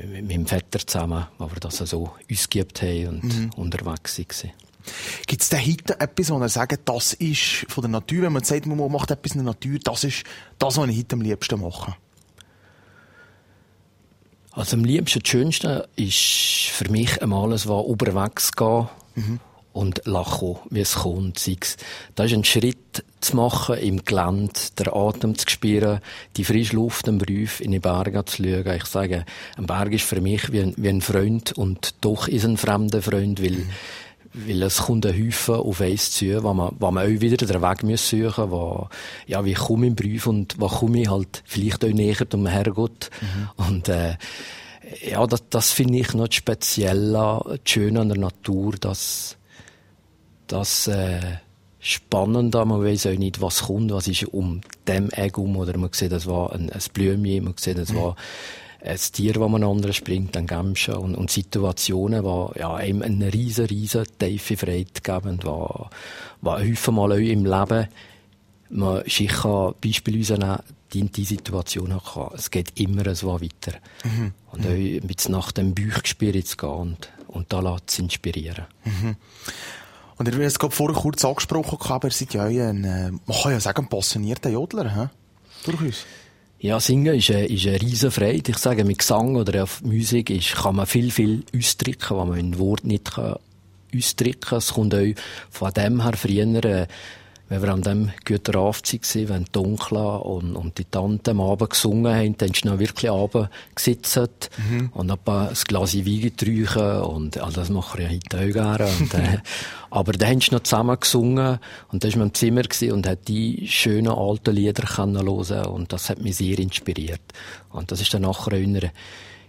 mit, 0.10 0.27
meinem 0.27 0.46
Vetter 0.48 0.86
zusammen, 0.86 1.27
wo 1.38 1.46
wir 1.46 1.60
das 1.60 1.77
so 1.77 2.12
ausgeübt 2.31 2.81
haben 2.81 3.08
und 3.08 3.24
mhm. 3.24 3.50
unterwegs 3.55 4.17
waren. 4.17 4.51
Gibt 5.27 5.43
es 5.43 5.50
da 5.50 5.58
heute 5.58 6.00
etwas, 6.00 6.31
wo 6.31 6.39
er 6.39 6.50
sagt, 6.50 6.89
das 6.89 7.13
ist 7.13 7.65
von 7.67 7.84
der 7.84 7.91
Natur, 7.91 8.24
wenn 8.24 8.34
man 8.34 8.43
sagt, 8.43 8.65
man 8.65 8.91
macht 8.91 9.12
etwas 9.12 9.34
in 9.34 9.43
der 9.43 9.53
Natur, 9.53 9.77
das 9.84 10.03
ist 10.03 10.24
das, 10.58 10.77
was 10.77 10.89
ich 10.89 10.98
heute 10.98 11.13
am 11.13 11.22
liebsten 11.22 11.62
mache? 11.62 11.96
Also 14.51 14.75
am 14.75 14.84
liebsten, 14.84 15.20
das 15.22 15.29
Schönste 15.29 15.89
ist 15.96 16.70
für 16.72 16.89
mich 16.91 17.22
einmal 17.22 17.53
es 17.53 17.67
war 17.67 17.86
unterwegs 17.86 18.51
gehen 18.51 18.89
mhm. 19.15 19.39
und 19.72 20.01
lachen, 20.05 20.58
wie 20.70 20.81
es 20.81 20.96
kommt. 20.96 21.38
Das 22.15 22.25
ist 22.25 22.34
ein 22.34 22.43
Schritt 22.43 23.05
zu 23.22 23.38
machen 23.38 23.77
im 23.77 24.03
Gelände, 24.03 24.53
den 24.77 24.89
Atem 24.91 25.38
zu 25.38 25.50
spüren, 25.50 26.01
die 26.36 26.43
frische 26.43 26.75
Luft 26.75 27.08
am 27.08 27.17
Brief 27.17 27.62
in 27.62 27.72
die 27.72 27.79
Berge 27.79 28.25
zu 28.25 28.43
schauen. 28.43 28.75
Ich 28.75 28.86
sage, 28.86 29.25
ein 29.55 29.67
Berg 29.67 29.93
ist 29.93 30.03
für 30.03 30.20
mich 30.20 30.51
wie 30.51 30.62
ein, 30.62 30.74
wie 30.75 30.89
ein 30.89 31.01
Freund 31.01 31.53
und 31.53 31.96
doch 32.01 32.27
ist 32.27 32.46
ein 32.46 32.58
fremder 32.58 33.01
Freund, 33.01 33.41
weil 33.41 33.51
mhm 33.51 33.70
weil 34.33 34.63
es 34.63 34.77
kommt 34.77 35.05
ein 35.05 35.27
Haufen 35.27 35.55
auf 35.55 35.81
eins 35.81 36.11
zu, 36.11 36.43
wo 36.43 36.53
man, 36.53 36.75
wo 36.79 36.91
man 36.91 37.05
auch 37.05 37.21
wieder 37.21 37.38
den 37.38 37.61
Weg 37.61 37.83
muss 37.83 38.09
suchen 38.09 38.50
muss, 38.50 38.88
ja, 39.27 39.43
wie 39.43 39.53
komme 39.53 39.85
ich 39.85 39.89
im 39.89 39.95
Brief 39.95 40.27
und 40.27 40.55
wo 40.59 40.67
komme 40.67 41.01
ich 41.01 41.09
halt 41.09 41.43
vielleicht 41.45 41.83
auch 41.83 41.89
näher 41.89 42.29
zum 42.29 42.47
Herrgott. 42.47 43.09
Mhm. 43.21 43.65
Und, 43.65 43.89
äh, 43.89 44.15
Ja, 45.07 45.25
das, 45.25 45.43
das 45.50 45.71
finde 45.71 46.00
ich 46.00 46.13
noch 46.13 46.27
speziell, 46.31 47.15
schön 47.63 47.97
an 47.97 48.09
der 48.09 48.17
Natur, 48.17 48.73
dass 48.77 49.38
das 50.47 50.88
äh, 50.88 51.19
spannend, 51.79 52.53
man 52.53 52.83
weiß 52.83 53.07
auch 53.07 53.17
nicht, 53.17 53.41
was 53.41 53.63
kommt, 53.63 53.91
was 53.91 54.07
ist 54.07 54.25
um 54.25 54.61
dem 54.88 55.09
Egg 55.11 55.39
um, 55.39 55.55
oder 55.55 55.77
man 55.77 55.91
sieht, 55.93 56.11
das 56.11 56.27
war 56.27 56.51
ein, 56.53 56.69
ein 56.69 56.81
Blümchen, 56.93 57.45
man 57.45 57.53
sieht, 57.57 57.77
das 57.77 57.95
war 57.95 58.15
ein 58.83 58.97
Tier, 58.97 59.33
das 59.33 59.50
man 59.50 59.93
springt, 59.93 60.35
ein 60.35 60.47
Gämschen 60.47 60.95
und, 60.95 61.15
und 61.15 61.31
Situationen, 61.31 62.23
die 62.23 62.59
ja, 62.59 62.73
einem 62.73 63.01
eine 63.01 63.33
riesen, 63.33 63.65
riesen 63.65 64.05
tiefe 64.17 64.57
Freiheit 64.57 65.03
geben, 65.03 65.39
die, 65.39 65.85
die 66.41 66.50
häufig 66.50 66.88
mal 66.88 67.11
auch 67.11 67.15
im 67.15 67.45
Leben 67.45 67.88
man 68.71 69.03
sich 69.05 69.27
kann 69.27 69.73
beispielsweise 69.81 70.39
nehmen, 70.39 70.59
die, 70.93 71.03
die 71.03 71.25
Situation 71.25 71.93
hat, 71.93 72.33
es 72.33 72.51
geht 72.51 72.79
immer 72.79 73.13
so 73.15 73.33
weiter. 73.33 73.77
Mhm. 74.03 74.33
Und 74.51 74.65
auch 74.65 75.07
mit 75.07 75.29
nach 75.29 75.51
dem 75.51 75.73
Bauchgespür 75.73 76.43
zu 76.43 76.57
gehen 76.57 76.69
und, 76.69 77.11
und 77.27 77.51
da 77.53 77.59
lässt 77.59 77.89
es 77.89 78.00
inspirieren. 78.00 78.65
Mhm. 78.83 79.15
Und 80.17 80.27
ihr 80.27 80.33
habt 80.33 80.43
es 80.43 80.59
gerade 80.59 80.75
vorher 80.75 81.00
kurz 81.00 81.23
angesprochen, 81.25 81.77
aber 81.81 82.07
ihr 82.07 82.11
seid 82.11 82.33
ja 82.33 82.43
ein, 82.43 82.83
äh, 82.83 83.11
man 83.11 83.38
kann 83.41 83.51
ja 83.51 83.59
sagen, 83.59 83.83
ein 83.83 83.89
passionierter 83.89 84.50
Jodler, 84.50 84.93
he? 84.93 85.71
durchaus. 85.71 86.05
Ja, 86.63 86.79
Singen 86.79 87.15
ist 87.15 87.31
eine, 87.31 87.47
ist 87.47 87.65
eine 87.65 87.81
riesen 87.81 88.11
Freude. 88.11 88.51
Ich 88.51 88.59
sage, 88.59 88.85
mit 88.85 88.99
Gesang 88.99 89.35
oder 89.35 89.63
auf 89.63 89.81
Musik 89.81 90.29
ist, 90.29 90.53
kann 90.53 90.75
man 90.75 90.85
viel, 90.85 91.09
viel 91.09 91.43
ausdrücken, 91.57 92.17
was 92.17 92.27
man 92.27 92.37
in 92.37 92.59
Wort 92.59 92.83
nicht 92.83 93.15
kann 93.15 93.37
ausdrücken 93.95 94.41
kann. 94.41 94.57
Es 94.59 94.73
kommt 94.73 94.93
auch 94.93 95.13
von 95.49 95.73
dem 95.73 96.03
her 96.03 96.13
früher, 96.13 96.63
äh, 96.63 96.87
wenn 97.51 97.62
wir 97.63 97.74
an 97.74 97.81
dem 97.81 98.12
guten 98.25 98.55
Abend 98.55 98.93
waren, 98.93 99.29
wenn 99.29 99.43
es 99.43 99.51
dunkel 99.51 99.98
und, 99.98 100.55
und 100.55 100.77
die 100.77 100.86
Tante 100.86 101.31
am 101.31 101.41
Abend 101.41 101.72
gesungen 101.72 102.15
haben, 102.15 102.38
dann 102.38 102.51
ist 102.51 102.63
noch 102.63 102.79
wirklich 102.79 103.12
Abend 103.12 103.50
gesetzt 103.75 104.50
mhm. 104.58 104.89
und 104.93 105.12
ein, 105.12 105.17
paar, 105.17 105.50
ein 105.50 105.58
Glas 105.67 105.93
Wein 105.93 106.22
getrunken 106.22 107.01
und 107.01 107.38
all 107.38 107.51
das 107.51 107.70
mache 107.70 108.03
ich 108.03 108.10
heute 108.10 108.38
auch 108.38 108.53
gerne. 108.53 108.89
Und, 108.98 109.13
äh, 109.15 109.39
aber 109.89 110.13
dann 110.13 110.29
haben 110.29 110.39
sie 110.39 110.51
noch 110.51 110.63
zusammen 110.63 110.98
gesungen 110.98 111.60
und 111.91 112.01
dann 112.01 112.12
war 112.13 112.20
man 112.20 112.27
im 112.29 112.34
Zimmer 112.34 112.63
und 112.93 113.05
hat 113.05 113.27
die 113.27 113.67
schönen 113.67 114.13
alten 114.13 114.55
Lieder 114.55 114.88
hören 114.88 115.17
und 115.67 115.91
das 115.91 116.10
hat 116.10 116.22
mich 116.22 116.38
sehr 116.38 116.58
inspiriert. 116.58 117.20
Und 117.70 117.91
das 117.91 118.00
ist 118.00 118.13
dann 118.13 118.22
nachher 118.22 118.53
in 118.53 118.75
der, 118.75 118.91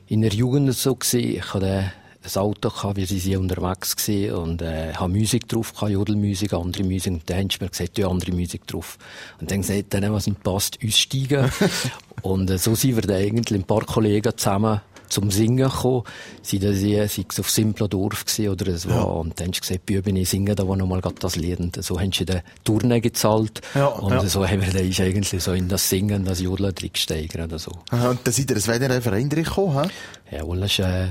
in 0.08 0.22
der 0.22 0.32
Jugend 0.32 0.74
so 0.74 0.96
gewesen. 0.96 1.36
Ich 1.36 1.54
habe 1.54 1.92
ein 2.24 2.40
Auto 2.40 2.70
gehabt, 2.70 2.96
wir 2.96 3.06
sind 3.06 3.36
unterwegs 3.36 3.96
gewesen 3.96 4.34
und 4.34 4.62
äh, 4.62 4.92
habe 4.94 5.12
Musik 5.12 5.48
drauf 5.48 5.72
gehabt, 5.74 5.92
Jodelmusik, 5.92 6.52
andere 6.52 6.84
Musik. 6.84 7.12
Und 7.12 7.30
dann 7.30 7.38
haben 7.38 7.50
sie 7.50 7.58
mir 7.60 7.70
gesagt, 7.70 7.98
ja, 7.98 8.08
andere 8.08 8.32
Musik 8.32 8.66
drauf. 8.66 8.98
Und 9.40 9.50
dann 9.50 9.62
gesagt, 9.62 9.94
dann, 9.94 10.12
was 10.12 10.26
nicht 10.26 10.42
passt, 10.42 10.78
aussteigen. 10.84 11.50
und 12.22 12.50
äh, 12.50 12.58
so 12.58 12.74
sind 12.74 12.96
wir 12.96 13.02
dann 13.02 13.16
eigentlich 13.16 13.58
ein 13.58 13.64
paar 13.64 13.84
Kollegen 13.84 14.36
zusammen 14.36 14.80
zum 15.12 15.30
Singen 15.30 15.68
gekommen. 15.68 16.04
Sie 16.40 16.58
da 16.58 16.72
sie, 16.72 17.06
sie 17.06 17.26
auf 17.38 17.50
Simpler 17.50 17.88
Dorf 17.88 18.24
oder 18.38 18.68
es 18.68 18.88
war. 18.88 18.96
Ja. 18.96 19.02
Und 19.02 19.38
dann 19.38 19.48
haben 19.48 19.52
sie 19.52 19.60
gesagt, 19.60 19.86
Büben, 19.86 20.16
ich 20.16 20.30
singe 20.30 20.54
da 20.54 20.64
noch 20.64 20.86
mal 20.86 21.00
das 21.00 21.36
Lied. 21.36 21.60
Und 21.60 21.82
so 21.84 22.00
haben 22.00 22.12
sie 22.12 22.24
den 22.24 22.40
Turnen 22.64 23.00
gezahlt. 23.00 23.60
Ja, 23.74 23.86
und 23.86 24.12
ja. 24.12 24.26
so 24.26 24.46
haben 24.46 24.62
wir 24.62 24.72
dann 24.72 24.82
eigentlich 24.82 25.42
so 25.42 25.52
in 25.52 25.68
das 25.68 25.88
Singen, 25.88 26.24
das 26.24 26.40
Jodeln 26.40 26.74
drin 26.74 26.90
gesteigert 26.92 27.44
oder 27.44 27.58
so. 27.58 27.72
Aha, 27.90 28.10
und 28.10 28.20
dann 28.24 28.32
seid 28.32 28.50
ihr 28.50 28.56
ein 28.56 28.66
weiterer 28.66 29.02
Verein 29.02 29.28
gekommen, 29.28 29.84
he? 30.30 30.36
Ja, 30.36 30.46
wohl, 30.46 30.62
ist, 30.62 30.78
äh, 30.78 31.08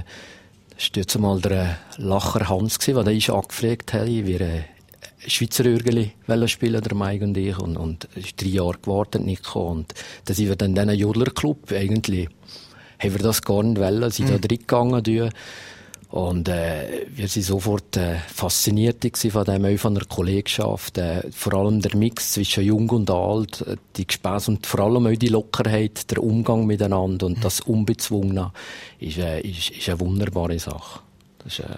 das 0.82 0.90
war 0.96 1.02
jetzt 1.02 1.20
mal 1.20 1.42
der 1.42 1.78
Lacher 1.98 2.50
Hans, 2.50 2.80
der 2.80 3.04
da 3.04 3.12
ist 3.12 3.30
angepflegt 3.30 3.94
hat. 3.94 4.08
Wir 4.08 4.42
äh, 4.42 4.62
Schweizer 5.28 5.66
Örgeli 5.66 6.12
spielen, 6.48 6.82
der 6.82 6.96
Mike 6.96 7.24
und 7.24 7.38
ich. 7.38 7.58
Und, 7.60 7.78
und 7.78 8.06
ist 8.16 8.42
drei 8.42 8.48
Jahre 8.48 8.80
gewartet, 8.82 9.24
nicht 9.24 9.44
gekommen. 9.44 9.82
Und 9.82 9.94
dann 10.26 10.36
sind 10.36 10.50
wir 10.50 10.56
dann 10.56 10.76
in 10.76 10.76
diesen 10.76 11.00
Jodlerclub. 11.00 11.72
Eigentlich 11.72 12.30
haben 12.98 13.14
wir 13.14 13.22
das 13.22 13.44
gar 13.44 13.62
nicht 13.62 13.80
wollen, 13.80 14.10
sind 14.10 14.30
mhm. 14.30 14.32
da 14.32 14.38
drin 14.40 14.58
gegangen. 14.58 15.04
Und 16.12 16.50
äh, 16.50 17.08
wir 17.08 17.30
sind 17.30 17.44
sofort 17.44 17.96
äh, 17.96 18.18
fasziniert 18.28 19.06
von 19.32 19.46
dem, 19.46 19.78
von 19.78 19.96
der 19.96 20.06
Kollegschaft, 20.06 20.98
äh, 20.98 21.24
vor 21.32 21.54
allem 21.54 21.82
der 21.82 21.96
Mix 21.96 22.34
zwischen 22.34 22.66
Jung 22.66 22.90
und 22.90 23.10
Alt, 23.10 23.62
äh, 23.62 23.78
die 23.96 24.06
Gespäß 24.06 24.50
und 24.50 24.68
vor 24.68 24.82
allem 24.82 25.08
auch 25.08 25.16
die 25.18 25.30
Lockerheit, 25.30 26.12
der 26.12 26.22
Umgang 26.22 26.66
miteinander 26.66 27.28
und 27.28 27.38
mhm. 27.38 27.42
das 27.42 27.62
Unbezwungene 27.62 28.52
ist, 29.00 29.20
äh, 29.20 29.40
ist, 29.40 29.70
ist 29.70 29.88
eine 29.88 30.02
wunderbare 30.02 30.60
Sache. 30.60 31.00
Das 31.40 31.60
ist, 31.60 31.60
äh, 31.60 31.78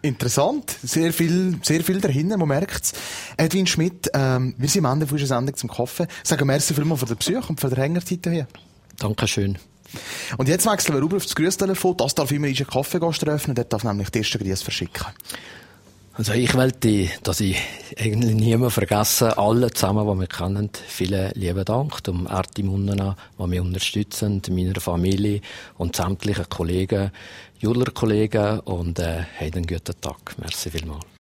Interessant, 0.00 0.70
sehr 0.82 1.14
viel, 1.14 1.58
sehr 1.62 1.82
viel 1.82 1.98
dahinter, 1.98 2.36
man 2.36 2.48
merkt's. 2.48 2.92
Edwin 3.38 3.66
Schmidt, 3.66 4.10
ähm, 4.12 4.54
wir 4.58 4.68
sind 4.68 4.84
am 4.84 4.92
Ende 4.92 5.06
von 5.06 5.18
unserer 5.18 5.38
Sendung 5.38 5.56
zum 5.56 5.70
Kaffee. 5.70 6.06
Sagen 6.22 6.46
merci 6.46 6.74
vielmals 6.74 7.00
für 7.00 7.06
den 7.06 7.16
Besuch 7.16 7.48
und 7.48 7.58
für 7.58 7.70
die 7.70 7.76
Hängerzeit 7.80 8.20
hier. 8.22 8.46
Dankeschön. 8.98 9.58
Und 10.38 10.48
jetzt 10.48 10.66
wechseln 10.66 10.94
wir 10.94 11.02
rüber 11.02 11.16
auf 11.16 11.24
das 11.24 11.34
Grüßtelefon. 11.34 11.96
Das 11.96 12.14
darf 12.14 12.30
immer 12.32 12.46
einen 12.46 12.56
Kaffeegast 12.56 13.26
öffnen. 13.26 13.54
Dort 13.54 13.72
darf 13.72 13.84
nämlich 13.84 14.10
die 14.10 14.18
erste 14.18 14.38
Grüße 14.38 14.64
verschicken. 14.64 15.06
Also 16.16 16.32
ich 16.32 16.54
wollte, 16.54 17.08
dass 17.24 17.40
ich 17.40 17.60
eigentlich 17.98 18.34
niemand 18.34 18.72
vergesse, 18.72 19.36
alle 19.36 19.72
zusammen, 19.72 20.06
die 20.06 20.20
wir 20.20 20.26
kennen, 20.28 20.70
vielen 20.86 21.32
lieben 21.32 21.64
Dank, 21.64 21.98
um 22.06 22.28
Erti 22.28 22.62
Munnena, 22.62 23.16
die 23.36 23.46
mich 23.48 23.60
unterstützen, 23.60 24.40
meiner 24.48 24.80
Familie 24.80 25.40
und 25.76 25.96
sämtlichen 25.96 26.48
Kollegen, 26.48 27.10
Judler-Kollegen 27.58 28.60
und 28.60 29.00
äh, 29.00 29.24
einen 29.40 29.66
guten 29.66 30.00
Tag. 30.00 30.36
Merci 30.38 30.70
vielmals. 30.70 31.04